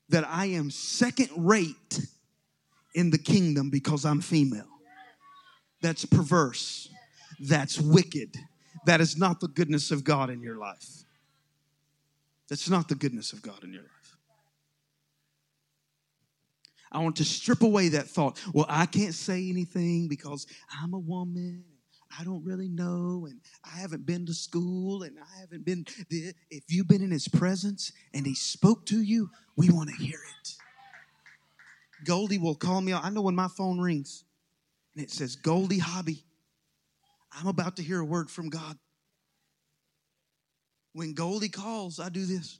that 0.09 0.27
I 0.27 0.47
am 0.47 0.71
second 0.71 1.29
rate 1.37 2.01
in 2.95 3.11
the 3.11 3.17
kingdom 3.17 3.69
because 3.69 4.05
I'm 4.05 4.21
female. 4.21 4.67
That's 5.81 6.03
perverse. 6.05 6.89
That's 7.39 7.79
wicked. 7.79 8.35
That 8.85 9.01
is 9.01 9.17
not 9.17 9.39
the 9.39 9.47
goodness 9.47 9.91
of 9.91 10.03
God 10.03 10.29
in 10.29 10.41
your 10.41 10.57
life. 10.57 11.03
That's 12.49 12.69
not 12.69 12.89
the 12.89 12.95
goodness 12.95 13.31
of 13.31 13.41
God 13.41 13.63
in 13.63 13.71
your 13.71 13.83
life. 13.83 13.98
I 16.91 16.99
want 16.99 17.17
to 17.17 17.25
strip 17.25 17.61
away 17.61 17.89
that 17.89 18.07
thought. 18.07 18.41
Well, 18.53 18.65
I 18.67 18.85
can't 18.85 19.13
say 19.13 19.49
anything 19.49 20.07
because 20.07 20.47
I'm 20.81 20.93
a 20.93 20.99
woman. 20.99 21.63
I 22.17 22.23
don't 22.23 22.43
really 22.43 22.69
know, 22.69 23.27
and 23.29 23.39
I 23.63 23.77
haven't 23.77 24.05
been 24.05 24.25
to 24.25 24.33
school, 24.33 25.03
and 25.03 25.17
I 25.19 25.39
haven't 25.41 25.63
been 25.63 25.85
there. 26.09 26.33
If 26.49 26.63
you've 26.67 26.87
been 26.87 27.03
in 27.03 27.11
His 27.11 27.27
presence 27.27 27.91
and 28.15 28.25
He 28.25 28.33
spoke 28.33 28.87
to 28.87 28.99
you, 28.99 29.29
we 29.55 29.69
want 29.69 29.89
to 29.89 29.95
hear 29.95 30.17
it. 30.17 30.53
Goldie 32.05 32.39
will 32.39 32.55
call 32.55 32.81
me. 32.81 32.93
I 32.93 33.09
know 33.09 33.21
when 33.21 33.35
my 33.35 33.47
phone 33.47 33.79
rings 33.79 34.23
and 34.95 35.03
it 35.03 35.11
says 35.11 35.35
Goldie 35.35 35.79
Hobby, 35.79 36.23
I'm 37.31 37.47
about 37.47 37.75
to 37.75 37.83
hear 37.83 37.99
a 37.99 38.05
word 38.05 38.31
from 38.31 38.49
God. 38.49 38.77
When 40.93 41.13
Goldie 41.13 41.49
calls, 41.49 41.99
I 41.99 42.09
do 42.09 42.25
this. 42.25 42.59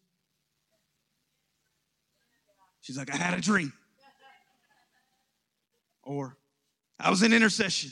She's 2.81 2.97
like, 2.97 3.11
I 3.11 3.17
had 3.17 3.37
a 3.37 3.41
dream. 3.41 3.73
Or 6.03 6.37
I 6.99 7.09
was 7.09 7.23
in 7.23 7.33
intercession. 7.33 7.91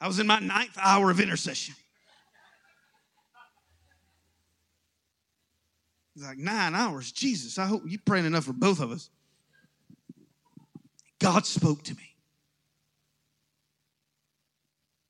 I 0.00 0.06
was 0.06 0.18
in 0.18 0.26
my 0.26 0.38
ninth 0.40 0.76
hour 0.80 1.10
of 1.10 1.20
intercession. 1.20 1.74
He's 6.14 6.24
like, 6.24 6.38
nine 6.38 6.74
hours? 6.74 7.12
Jesus, 7.12 7.58
I 7.58 7.66
hope 7.66 7.82
you're 7.86 8.00
praying 8.04 8.24
enough 8.24 8.44
for 8.44 8.54
both 8.54 8.80
of 8.80 8.90
us. 8.90 9.10
God 11.18 11.44
spoke 11.44 11.82
to 11.84 11.94
me. 11.94 12.14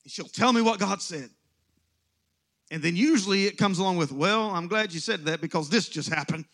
And 0.05 0.13
she'll 0.13 0.27
tell 0.27 0.53
me 0.53 0.63
what 0.63 0.81
God 0.81 1.01
said. 1.01 1.31
And 2.71 2.83
then 2.83 2.97
usually 2.97 3.45
it 3.45 3.57
comes 3.57 3.79
along 3.79 3.99
with, 3.99 4.11
well, 4.11 4.51
I'm 4.51 4.67
glad 4.67 4.93
you 4.93 4.99
said 4.99 5.25
that 5.27 5.41
because 5.41 5.69
this 5.69 5.89
just 5.89 6.09
happened. 6.09 6.45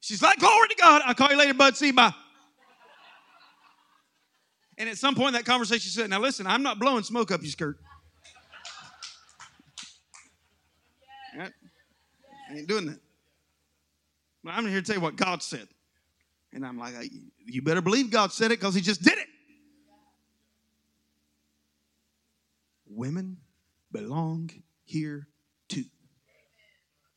She's 0.00 0.22
like, 0.22 0.38
glory 0.38 0.68
to 0.68 0.76
God. 0.80 1.02
I'll 1.04 1.14
call 1.14 1.30
you 1.30 1.36
later, 1.36 1.54
bud. 1.54 1.76
See 1.76 1.88
you. 1.88 1.92
Bye. 1.92 2.12
And 4.78 4.88
at 4.88 4.96
some 4.96 5.16
point 5.16 5.32
that 5.32 5.44
conversation, 5.44 5.90
said, 5.90 6.08
Now 6.08 6.20
listen, 6.20 6.46
I'm 6.46 6.62
not 6.62 6.78
blowing 6.78 7.02
smoke 7.02 7.32
up 7.32 7.42
your 7.42 7.50
skirt. 7.50 7.78
I 11.38 11.50
ain't 12.56 12.68
doing 12.68 12.86
that. 12.86 13.00
But 14.44 14.54
I'm 14.54 14.66
here 14.66 14.80
to 14.80 14.86
tell 14.86 14.94
you 14.94 15.02
what 15.02 15.16
God 15.16 15.42
said. 15.42 15.66
And 16.52 16.64
I'm 16.64 16.78
like, 16.78 16.94
You 17.44 17.60
better 17.60 17.82
believe 17.82 18.10
God 18.10 18.32
said 18.32 18.52
it 18.52 18.60
because 18.60 18.74
He 18.74 18.80
just 18.80 19.02
did 19.02 19.18
it. 19.18 19.26
Women 22.88 23.38
belong 23.92 24.50
here 24.84 25.26
too. 25.68 25.84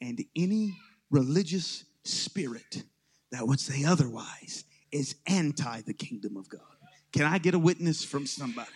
And 0.02 0.24
any 0.36 0.76
religious 1.12 1.86
spirit 2.04 2.84
that 3.32 3.48
would 3.48 3.60
say 3.60 3.86
otherwise 3.86 4.66
is 4.92 5.16
anti 5.28 5.82
the 5.82 5.94
kingdom 5.94 6.38
of 6.38 6.50
God. 6.50 6.62
Can 7.12 7.24
I 7.24 7.38
get 7.38 7.54
a 7.54 7.60
witness 7.60 8.04
from 8.04 8.26
somebody? 8.26 8.70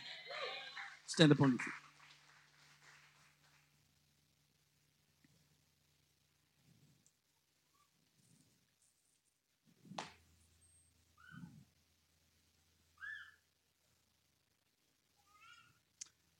Stand 1.05 1.31
up 1.31 1.41
on 1.41 1.49
your 1.49 1.59
feet. 1.59 1.73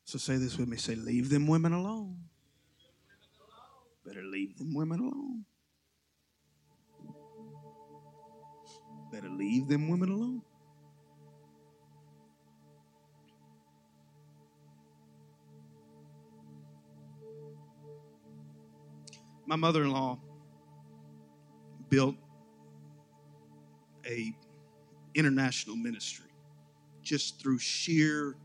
So 0.04 0.20
say 0.20 0.38
this 0.38 0.58
with 0.58 0.70
me 0.70 0.78
say, 0.78 0.96
leave 0.96 1.30
them 1.30 1.48
women 1.48 1.74
alone. 1.74 2.18
Better 4.06 4.22
leave 4.22 4.58
them 4.58 4.74
women 4.74 5.00
alone. 5.00 5.46
Better 9.12 9.30
leave 9.30 9.68
them 9.68 9.90
women 9.90 10.10
alone. 10.10 10.42
My 19.46 19.56
mother 19.56 19.84
in 19.84 19.92
law 19.92 20.20
built 21.90 22.16
a 24.08 24.34
international 25.14 25.76
ministry 25.76 26.32
just 27.02 27.42
through 27.42 27.60
sheer 27.60 28.36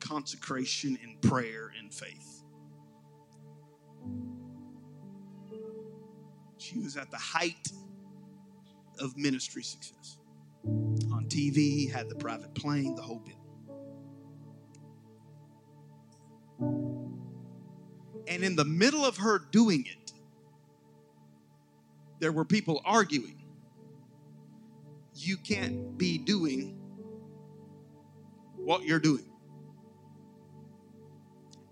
consecration 0.00 0.98
and 1.02 1.20
prayer 1.22 1.72
and 1.78 1.92
faith. 1.92 2.42
She 6.58 6.78
was 6.78 6.96
at 6.96 7.10
the 7.10 7.16
height 7.16 7.68
of 8.98 9.16
ministry 9.16 9.62
success. 9.62 10.18
On 10.64 11.26
TV, 11.28 11.90
had 11.90 12.08
the 12.08 12.16
private 12.16 12.54
plane, 12.54 12.94
the 12.96 13.02
whole 13.02 13.20
bit. 13.20 13.36
And 18.28 18.42
in 18.42 18.56
the 18.56 18.64
middle 18.64 19.04
of 19.04 19.18
her 19.18 19.38
doing 19.38 19.84
it, 19.86 20.05
there 22.18 22.32
were 22.32 22.44
people 22.44 22.80
arguing. 22.84 23.42
You 25.14 25.36
can't 25.36 25.96
be 25.96 26.18
doing 26.18 26.78
what 28.56 28.84
you're 28.84 29.00
doing. 29.00 29.24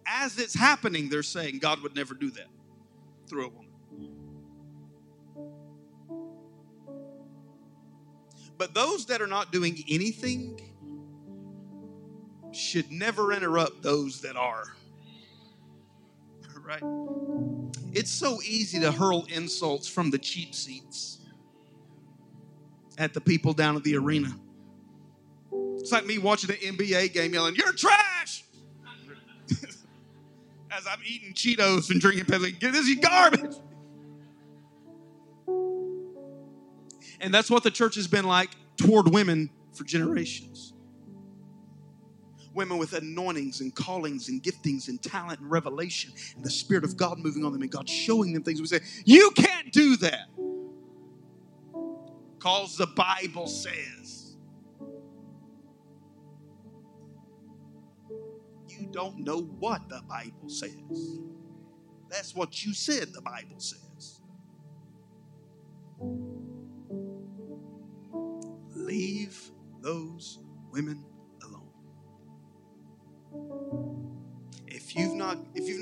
As 0.06 0.38
it's 0.38 0.54
happening, 0.54 1.08
they're 1.08 1.22
saying 1.22 1.58
God 1.58 1.82
would 1.82 1.94
never 1.96 2.14
do 2.14 2.30
that 2.30 2.46
through 3.26 3.46
a 3.46 3.48
woman. 3.48 3.70
But 8.56 8.74
those 8.74 9.06
that 9.06 9.20
are 9.20 9.26
not 9.26 9.50
doing 9.50 9.82
anything 9.88 10.60
should 12.52 12.90
never 12.90 13.32
interrupt 13.32 13.82
those 13.82 14.20
that 14.22 14.36
are. 14.36 14.64
Right? 16.64 16.80
It's 17.92 18.10
so 18.10 18.40
easy 18.42 18.80
to 18.80 18.92
hurl 18.92 19.26
insults 19.28 19.88
from 19.88 20.10
the 20.10 20.18
cheap 20.18 20.54
seats 20.54 21.18
at 22.98 23.14
the 23.14 23.20
people 23.20 23.52
down 23.52 23.76
at 23.76 23.84
the 23.84 23.96
arena. 23.96 24.34
It's 25.78 25.92
like 25.92 26.06
me 26.06 26.18
watching 26.18 26.50
an 26.50 26.56
NBA 26.56 27.12
game 27.12 27.34
yelling, 27.34 27.54
You're 27.56 27.72
trash! 27.72 28.44
As 30.70 30.86
I'm 30.86 30.98
eating 31.06 31.34
Cheetos 31.34 31.90
and 31.90 32.00
drinking 32.00 32.24
Pepsi. 32.24 32.58
This 32.58 32.88
is 32.88 32.96
garbage. 32.96 33.56
And 37.20 37.32
that's 37.32 37.50
what 37.50 37.62
the 37.62 37.70
church 37.70 37.94
has 37.94 38.06
been 38.06 38.26
like 38.26 38.50
toward 38.76 39.08
women 39.12 39.48
for 39.72 39.84
generations. 39.84 40.73
Women 42.54 42.78
with 42.78 42.94
anointings 42.94 43.60
and 43.60 43.74
callings 43.74 44.28
and 44.28 44.42
giftings 44.42 44.88
and 44.88 45.02
talent 45.02 45.40
and 45.40 45.50
revelation 45.50 46.12
and 46.36 46.44
the 46.44 46.50
Spirit 46.50 46.84
of 46.84 46.96
God 46.96 47.18
moving 47.18 47.44
on 47.44 47.52
them 47.52 47.62
and 47.62 47.70
God 47.70 47.88
showing 47.88 48.32
them 48.32 48.42
things. 48.44 48.60
We 48.60 48.68
say, 48.68 48.80
You 49.04 49.30
can't 49.32 49.72
do 49.72 49.96
that. 49.98 50.28
Because 52.38 52.76
the 52.76 52.88
Bible 52.88 53.48
says. 53.48 54.36
You 58.68 58.88
don't 58.92 59.20
know 59.20 59.42
what 59.42 59.88
the 59.88 60.02
Bible 60.08 60.48
says. 60.48 61.20
That's 62.10 62.34
what 62.34 62.64
you 62.64 62.74
said 62.74 63.12
the 63.12 63.22
Bible 63.22 63.58
says. 63.60 64.20
Leave 68.74 69.52
those 69.82 70.40
women 70.72 71.04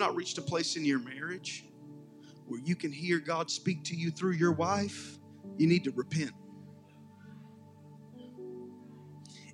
not 0.02 0.16
reached 0.16 0.36
a 0.36 0.42
place 0.42 0.74
in 0.74 0.84
your 0.84 0.98
marriage 0.98 1.64
where 2.46 2.58
you 2.58 2.74
can 2.74 2.90
hear 2.90 3.20
God 3.20 3.48
speak 3.48 3.84
to 3.84 3.94
you 3.94 4.10
through 4.10 4.32
your 4.32 4.50
wife, 4.50 5.16
you 5.58 5.68
need 5.68 5.84
to 5.84 5.92
repent. 5.92 6.32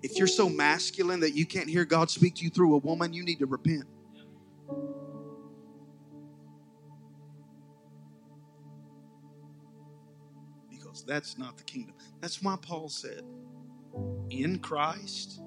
If 0.02 0.16
you're 0.16 0.26
so 0.26 0.48
masculine 0.48 1.20
that 1.20 1.34
you 1.34 1.44
can't 1.44 1.68
hear 1.68 1.84
God 1.84 2.08
speak 2.08 2.34
to 2.36 2.44
you 2.44 2.50
through 2.50 2.74
a 2.76 2.78
woman, 2.78 3.12
you 3.12 3.22
need 3.24 3.40
to 3.40 3.46
repent. 3.46 3.84
Because 10.70 11.04
that's 11.04 11.36
not 11.36 11.58
the 11.58 11.64
kingdom. 11.64 11.94
That's 12.22 12.42
why 12.42 12.56
Paul 12.62 12.88
said, 12.88 13.22
in 14.30 14.60
Christ, 14.60 15.42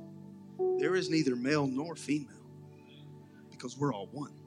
there 0.78 0.94
is 0.94 1.10
neither 1.10 1.36
male 1.36 1.66
nor 1.66 1.96
female 1.96 2.46
because 3.50 3.80
we're 3.80 3.94
all 3.94 4.08
one. 4.12 4.41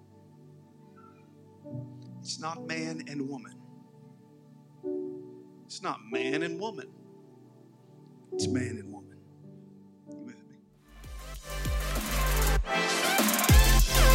It's 2.20 2.40
not 2.40 2.66
man 2.66 3.04
and 3.08 3.28
woman. 3.28 3.60
It's 5.66 5.82
not 5.82 5.98
man 6.10 6.42
and 6.42 6.58
woman. 6.60 6.88
It's 8.32 8.46
man 8.46 8.78
and 8.78 8.92
woman. 8.92 9.18
You 10.08 10.16
with 10.24 10.36
me? 10.48 10.56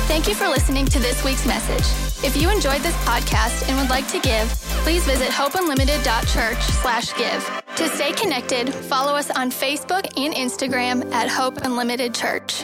Thank 0.08 0.28
you 0.28 0.36
for 0.36 0.48
listening 0.48 0.86
to 0.88 1.00
this 1.00 1.24
week's 1.24 1.46
message. 1.46 1.86
If 2.26 2.36
you 2.36 2.50
enjoyed 2.50 2.82
this 2.82 2.96
podcast 3.06 3.68
and 3.70 3.78
would 3.78 3.90
like 3.90 4.08
to 4.10 4.20
give, 4.20 4.48
please 4.84 5.06
visit 5.06 5.30
hopeunlimited.church 5.30 6.62
slash 6.82 7.16
give. 7.18 7.64
To 7.76 7.88
stay 7.90 8.12
connected, 8.12 8.74
follow 8.74 9.14
us 9.14 9.30
on 9.32 9.52
Facebook 9.52 10.06
and 10.18 10.34
Instagram 10.34 11.12
at 11.14 11.30
Hope 11.30 11.58
Unlimited 11.64 12.14
Church. 12.14 12.64